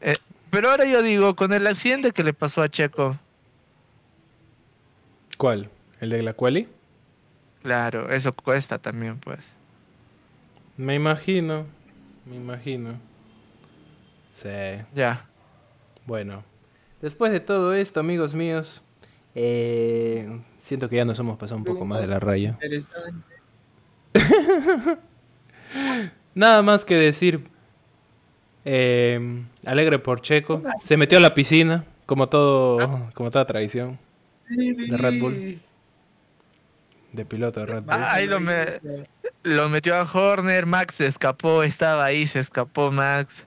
[0.00, 0.16] Eh,
[0.50, 3.16] pero ahora yo digo, con el accidente que le pasó a Checo,
[5.36, 5.68] ¿Cuál?
[6.00, 6.68] ¿El de la Quali?
[7.62, 9.38] claro, eso cuesta también, pues.
[10.76, 11.66] Me imagino,
[12.26, 12.94] me imagino.
[14.32, 14.48] Sí.
[14.94, 15.26] Ya.
[16.06, 16.42] Bueno,
[17.00, 18.82] después de todo esto, amigos míos,
[19.36, 22.50] eh, siento que ya nos hemos pasado un poco más de la raya.
[22.60, 23.36] Interesante.
[26.34, 27.44] Nada más que decir,
[28.64, 33.98] eh, alegre por Checo, se metió a la piscina, como todo, como toda tradición
[34.48, 35.60] De Red Bull.
[37.12, 37.92] de piloto de Red Bull.
[37.94, 38.66] Ah, ahí lo me-
[39.44, 43.46] Lo metió a Horner, Max se escapó, estaba ahí, se escapó Max.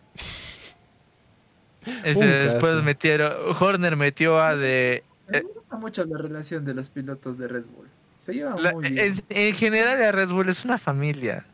[2.03, 2.83] Después caso.
[2.83, 5.03] metieron, Horner metió a de...
[5.27, 7.87] Me gusta mucho la relación de los pilotos de Red Bull.
[8.17, 9.23] Se llevan la- muy bien.
[9.29, 11.45] en, en general la Red Bull es una familia.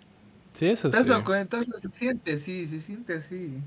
[0.54, 1.04] Sí, eso ¿Te sí.
[1.06, 3.62] sea, se siente así, se siente así.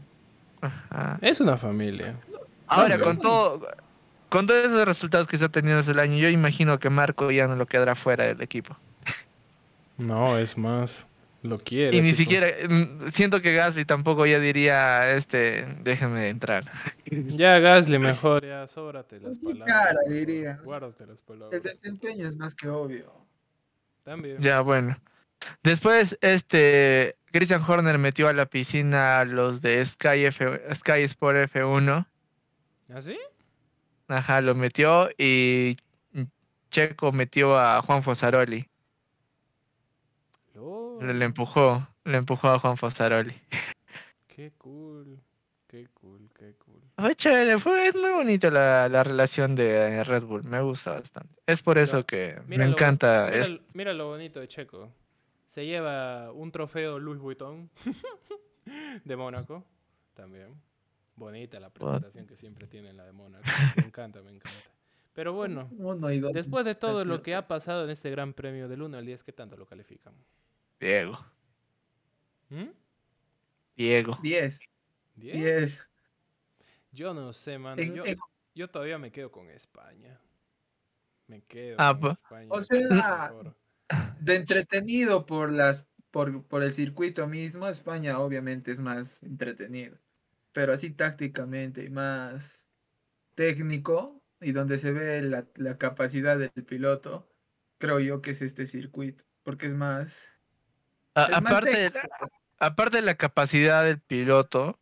[0.61, 1.19] Ajá.
[1.23, 2.15] Es una familia.
[2.67, 3.67] Ahora, con todo,
[4.29, 7.57] con todos esos resultados que está teniendo el año, yo imagino que Marco ya no
[7.57, 8.77] lo quedará fuera del equipo.
[9.97, 11.07] No, es más,
[11.45, 11.97] lo quiere.
[11.97, 12.23] y ni tipo.
[12.23, 16.65] siquiera, mm, siento que Gasly tampoco ya diría, este, déjenme entrar.
[17.07, 19.67] Ya, Gasly, mejor, ya, sóbrate las palabras.
[19.69, 20.59] cara, diría.
[20.65, 21.63] Guárdate las El palabras.
[21.63, 23.13] desempeño es más que obvio.
[24.03, 24.39] También.
[24.41, 24.99] Ya, bueno.
[25.63, 31.37] Después, este, Christian Horner metió a la piscina a los de Sky, F, Sky Sport
[31.53, 32.07] F1.
[32.93, 33.19] ¿Ah, sí?
[34.09, 35.77] Ajá, lo metió y
[36.71, 38.67] Checo metió a Juan Fosaroli.
[41.01, 43.35] Le, le empujó, le empujó a Juan Fosaroli.
[44.29, 45.19] Qué cool.
[45.69, 46.81] Qué cool, qué cool.
[47.17, 51.35] Chévere, fue, es muy bonito la, la relación de Red Bull, me gusta bastante.
[51.47, 53.27] Es por eso que Mira me lo- encanta.
[53.29, 54.93] Mira, es- mira lo bonito de Checo.
[55.47, 57.69] Se lleva un trofeo Louis Vuitton
[59.05, 59.65] de Mónaco.
[60.15, 60.55] También.
[61.17, 63.45] Bonita la presentación que siempre tiene la de Mónaco.
[63.77, 64.71] Me encanta, me encanta.
[65.13, 65.69] Pero bueno,
[66.33, 69.25] después de todo lo que ha pasado en este gran premio del 1 al 10,
[69.25, 70.15] ¿qué tanto lo califican?
[70.85, 71.19] Diego,
[72.51, 72.69] ¿Mm?
[73.75, 74.19] Diego.
[74.23, 74.61] 10.
[75.17, 75.33] ¿10?
[75.33, 75.89] 10.
[76.93, 77.81] Yo no sé, mano.
[77.81, 78.19] En- Yo, en-
[78.55, 80.21] yo todavía me quedo con España.
[81.27, 82.19] Me quedo Ah, con pues.
[82.19, 82.49] España.
[82.51, 83.33] O sea,
[84.21, 89.99] de entretenido por las por, por el circuito mismo, España obviamente es más entretenido.
[90.53, 92.69] Pero así tácticamente y más
[93.35, 97.27] técnico y donde se ve la, la capacidad del piloto,
[97.79, 100.27] creo yo que es este circuito, porque es más
[101.15, 101.93] A- aparte, de
[102.59, 104.79] aparte de la capacidad del piloto,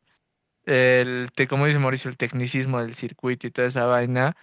[0.64, 4.36] el, te- como dice Mauricio, el tecnicismo del circuito y toda esa vaina,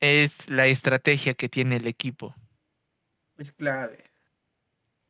[0.00, 2.34] es la estrategia que tiene el equipo.
[3.36, 3.98] es clave.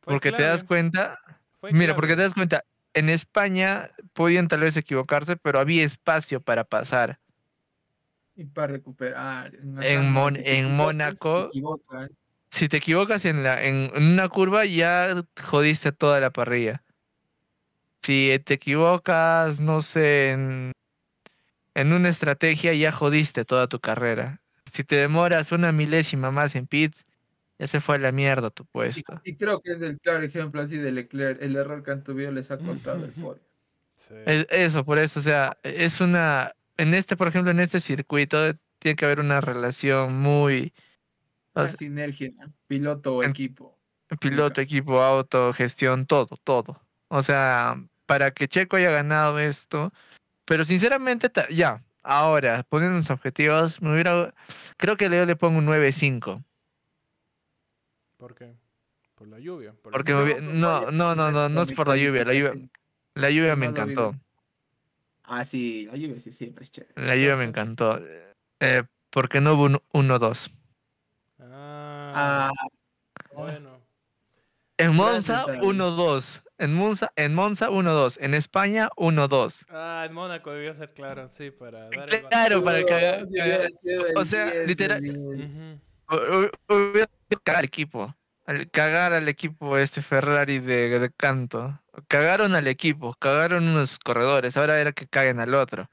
[0.01, 1.19] Fue porque te das cuenta,
[1.59, 1.95] fue mira, clave.
[1.95, 2.63] porque te das cuenta,
[2.93, 7.19] en España podían tal vez equivocarse, pero había espacio para pasar.
[8.35, 9.53] Y para recuperar.
[9.55, 9.73] En
[10.05, 12.19] no, Mon- en Mónaco- te equivocas.
[12.51, 16.83] Si te equivocas en, la, en, una curva, ya jodiste toda la parrilla.
[18.01, 20.71] Si te equivocas, no sé, en,
[21.75, 24.41] en una estrategia, ya jodiste toda tu carrera.
[24.73, 27.05] Si te demoras una milésima más en pits,
[27.59, 29.21] ya se fue a la mierda tu Y, puesto.
[29.23, 31.41] y creo que es el claro ejemplo así de Leclerc.
[31.41, 33.41] El error que han tenido les ha costado el podio.
[33.95, 34.15] Sí.
[34.25, 36.53] Es- eso, por eso, o sea, es una...
[36.77, 40.73] En este, por ejemplo, en este circuito, tiene que haber una relación muy...
[41.63, 42.31] o sea, sinergia,
[42.67, 43.77] piloto o en- equipo.
[44.19, 46.81] Piloto, equipo, auto, gestión, todo, todo.
[47.09, 47.75] O sea,
[48.07, 49.93] para que Checo haya ganado esto,
[50.45, 54.33] pero sinceramente, ya, ahora, poniendo los objetivos, me hubiera,
[54.77, 56.43] creo que yo le pongo un 9-5,
[58.17, 58.53] ¿Por qué?
[59.15, 59.73] Por la lluvia.
[59.73, 60.25] por la porque lluvia.
[60.35, 62.69] me hubiera- no, no, no, no, no es por la lluvia, la lluvia,
[63.15, 64.15] la lluvia me encantó.
[65.23, 66.93] Ah, sí, la lluvia sí siempre es chévere.
[66.95, 67.99] la lluvia me encantó,
[68.59, 70.51] eh, porque no hubo un 1-2.
[72.15, 73.79] Ah, Ah, bueno.
[74.77, 75.61] En Monza, detalle.
[75.61, 79.65] 1-2, en Monza, en Monza, 1-2, en España, 1-2.
[79.69, 83.25] Ah, en Mónaco debió ser claro, sí, para dar el Claro, para cagar, o
[84.25, 85.17] sea, 10, el literal- 10.
[85.17, 85.79] Ujú.
[86.07, 88.15] Hu- hu- Hubiera sido cagar al equipo.
[88.71, 91.79] Cagar al equipo este Ferrari de, de canto.
[92.07, 95.87] Cagaron al equipo, cagaron unos corredores, ahora era que caguen al otro.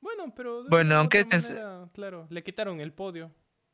[0.00, 3.30] Bueno, pero de Bueno, aunque este es- manera, claro, le quitaron el podio.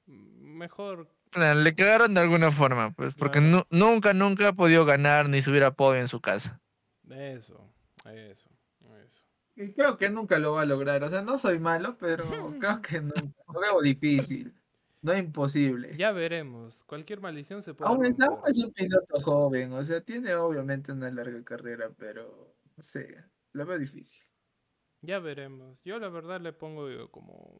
[0.06, 1.08] Mejor.
[1.36, 3.66] Le cagaron de alguna forma, pues, porque Claro.
[3.70, 6.60] nu- nunca, nunca ha podido ganar ni subir a podio en su casa.
[7.10, 7.70] Eso,
[8.06, 8.50] eso,
[9.04, 9.24] eso.
[9.56, 11.02] Y creo que nunca lo va a lograr.
[11.04, 12.24] O sea, no soy malo, pero
[12.60, 13.42] creo que nunca.
[13.52, 14.54] Lo veo difícil.
[15.02, 15.94] No es imposible.
[15.98, 16.82] Ya veremos.
[16.84, 17.90] Cualquier maldición se puede.
[17.90, 18.18] Aún es,
[18.48, 19.72] es un piloto joven.
[19.74, 23.22] O sea, tiene obviamente una larga carrera, pero no sé.
[23.52, 24.24] Lo veo difícil.
[25.02, 25.78] Ya veremos.
[25.84, 27.54] Yo la verdad le pongo como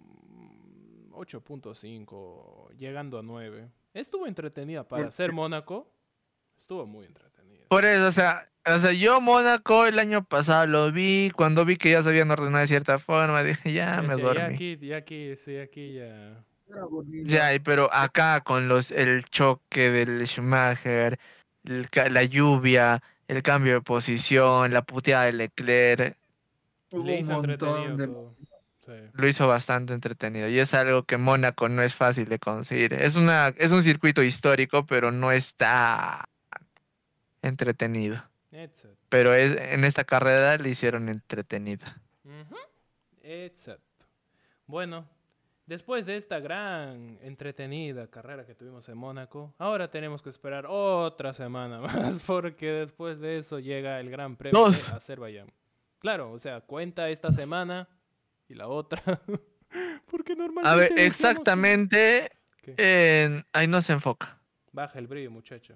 [1.15, 3.69] 8.5, llegando a 9.
[3.95, 5.33] Estuvo entretenida para ¿Por ser?
[5.33, 5.91] Mónaco.
[6.59, 7.65] Estuvo muy entretenida.
[7.69, 11.77] Por eso, o sea, o sea, yo Mónaco el año pasado lo vi, cuando vi
[11.77, 14.43] que ya se habían ordenado de cierta forma, dije, ya me ya dormí.
[14.43, 16.45] aquí, ya aquí, sí, aquí ya.
[17.25, 21.19] Ya, y pero acá con los el choque del Schumacher,
[21.65, 26.17] el la lluvia, el cambio de posición, la puteada de Leclerc,
[26.91, 28.07] Hubo Le un montón entretenido de.
[28.07, 28.37] todo.
[28.85, 28.93] Sí.
[29.13, 30.49] lo hizo bastante entretenido.
[30.49, 32.93] Y es algo que Mónaco no es fácil de conseguir.
[32.93, 36.29] Es una, es un circuito histórico, pero no está
[37.43, 38.23] entretenido.
[39.09, 42.01] Pero es, en esta carrera le hicieron entretenida.
[43.23, 44.07] Exacto.
[44.67, 45.09] Bueno,
[45.67, 51.33] después de esta gran entretenida carrera que tuvimos en Mónaco, ahora tenemos que esperar otra
[51.33, 54.91] semana más porque después de eso llega el Gran Premio Dos.
[54.91, 55.49] de Azerbaiyán.
[55.99, 57.89] Claro, o sea, cuenta esta semana
[58.49, 59.03] y la otra.
[60.11, 62.31] porque normalmente A ver, exactamente,
[63.53, 64.41] ahí no se enfoca.
[64.73, 65.75] Baja el brillo, muchacho.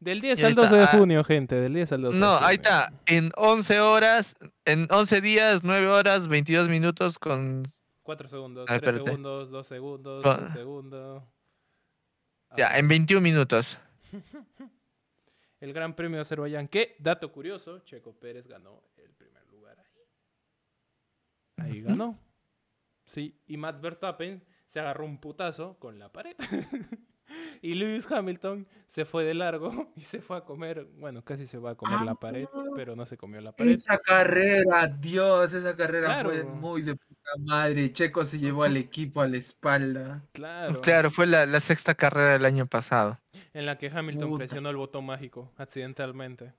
[0.00, 2.14] Del 10 Y ahí al 12 de está, ah, junio, gente, del 10 al 12
[2.14, 2.70] de No, ahí junio.
[2.70, 2.92] está.
[3.06, 7.64] En 11 horas, en 11 días, 9 horas, 22 minutos con...
[8.04, 9.04] 4 segundos, Ah, 3 espérate.
[9.10, 11.28] segundos, 2 segundos, Con- 1 segundo.
[12.56, 13.76] Ya, Ah, en 21 minutos.
[15.60, 18.80] El Gran Premio de Azerbaiyán, que, dato curioso, Checo Pérez ganó
[21.58, 21.82] ahí.
[21.82, 22.18] Ganó.
[23.04, 26.36] Sí, y Max Verstappen se agarró un putazo con la pared.
[27.62, 31.58] y Lewis Hamilton se fue de largo y se fue a comer, bueno, casi se
[31.58, 32.46] va a comer la pared,
[32.76, 33.76] pero no se comió la pared.
[33.76, 37.92] Esa carrera, Dios, esa carrera fue muy de puta madre.
[37.92, 40.22] Checo se llevó al equipo a la espalda.
[40.32, 40.80] Claro.
[40.82, 43.18] Claro, fue la, la sexta carrera del año pasado.
[43.54, 44.38] En la que Hamilton Puta.
[44.40, 46.52] presionó el botón mágico accidentalmente.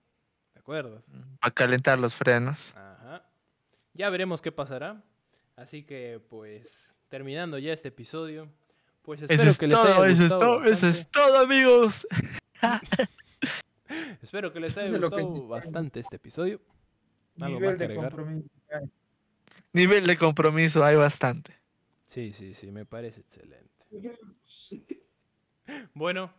[0.53, 1.03] ¿Te acuerdas?
[1.39, 2.73] Para calentar los frenos.
[2.75, 3.28] Ajá.
[3.99, 5.03] Ya veremos qué pasará.
[5.57, 8.49] Así que, pues, terminando ya este episodio,
[9.01, 11.39] pues Eso espero es que les todo, haya eso es gustado todo, eso es todo,
[11.39, 12.07] amigos.
[14.21, 15.47] Espero que les haya Eso es lo que gustado sí.
[15.49, 16.61] bastante este episodio.
[17.41, 18.11] ¿Algo Nivel de agregar?
[18.15, 18.49] compromiso.
[19.73, 21.53] Nivel de compromiso hay bastante.
[22.07, 23.69] Sí, sí, sí, me parece excelente.
[25.93, 26.33] Bueno,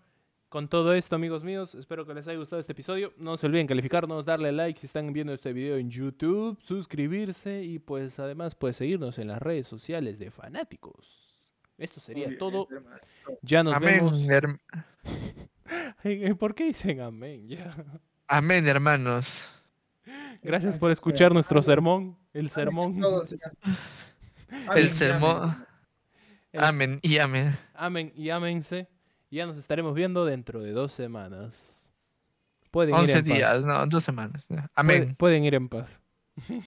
[0.50, 3.12] con todo esto, amigos míos, espero que les haya gustado este episodio.
[3.16, 7.78] No se olviden calificarnos, darle like si están viendo este video en YouTube, suscribirse y
[7.78, 11.40] pues además pues seguirnos en las redes sociales de fanáticos.
[11.78, 12.66] Esto sería bien, todo.
[12.68, 12.96] hermano.
[13.42, 14.58] Ya nos Amén, vemos.
[16.38, 17.46] ¿Por qué dicen amén?
[17.48, 17.72] Ya.
[18.26, 19.40] amén, hermanos.
[20.42, 20.94] Gracias por sea.
[20.94, 22.18] escuchar nuestro sermón.
[22.32, 23.00] El sermón.
[24.74, 25.64] El sermón.
[26.54, 26.98] amén.
[27.02, 27.56] Y amén.
[27.72, 28.88] Amén y ámense.
[29.30, 31.86] Ya nos estaremos viendo dentro de dos semanas.
[32.70, 33.34] Pueden ir 11 en paz.
[33.34, 34.46] días, no, dos semanas.
[34.74, 35.14] Amén.
[35.16, 36.00] pueden ir en paz.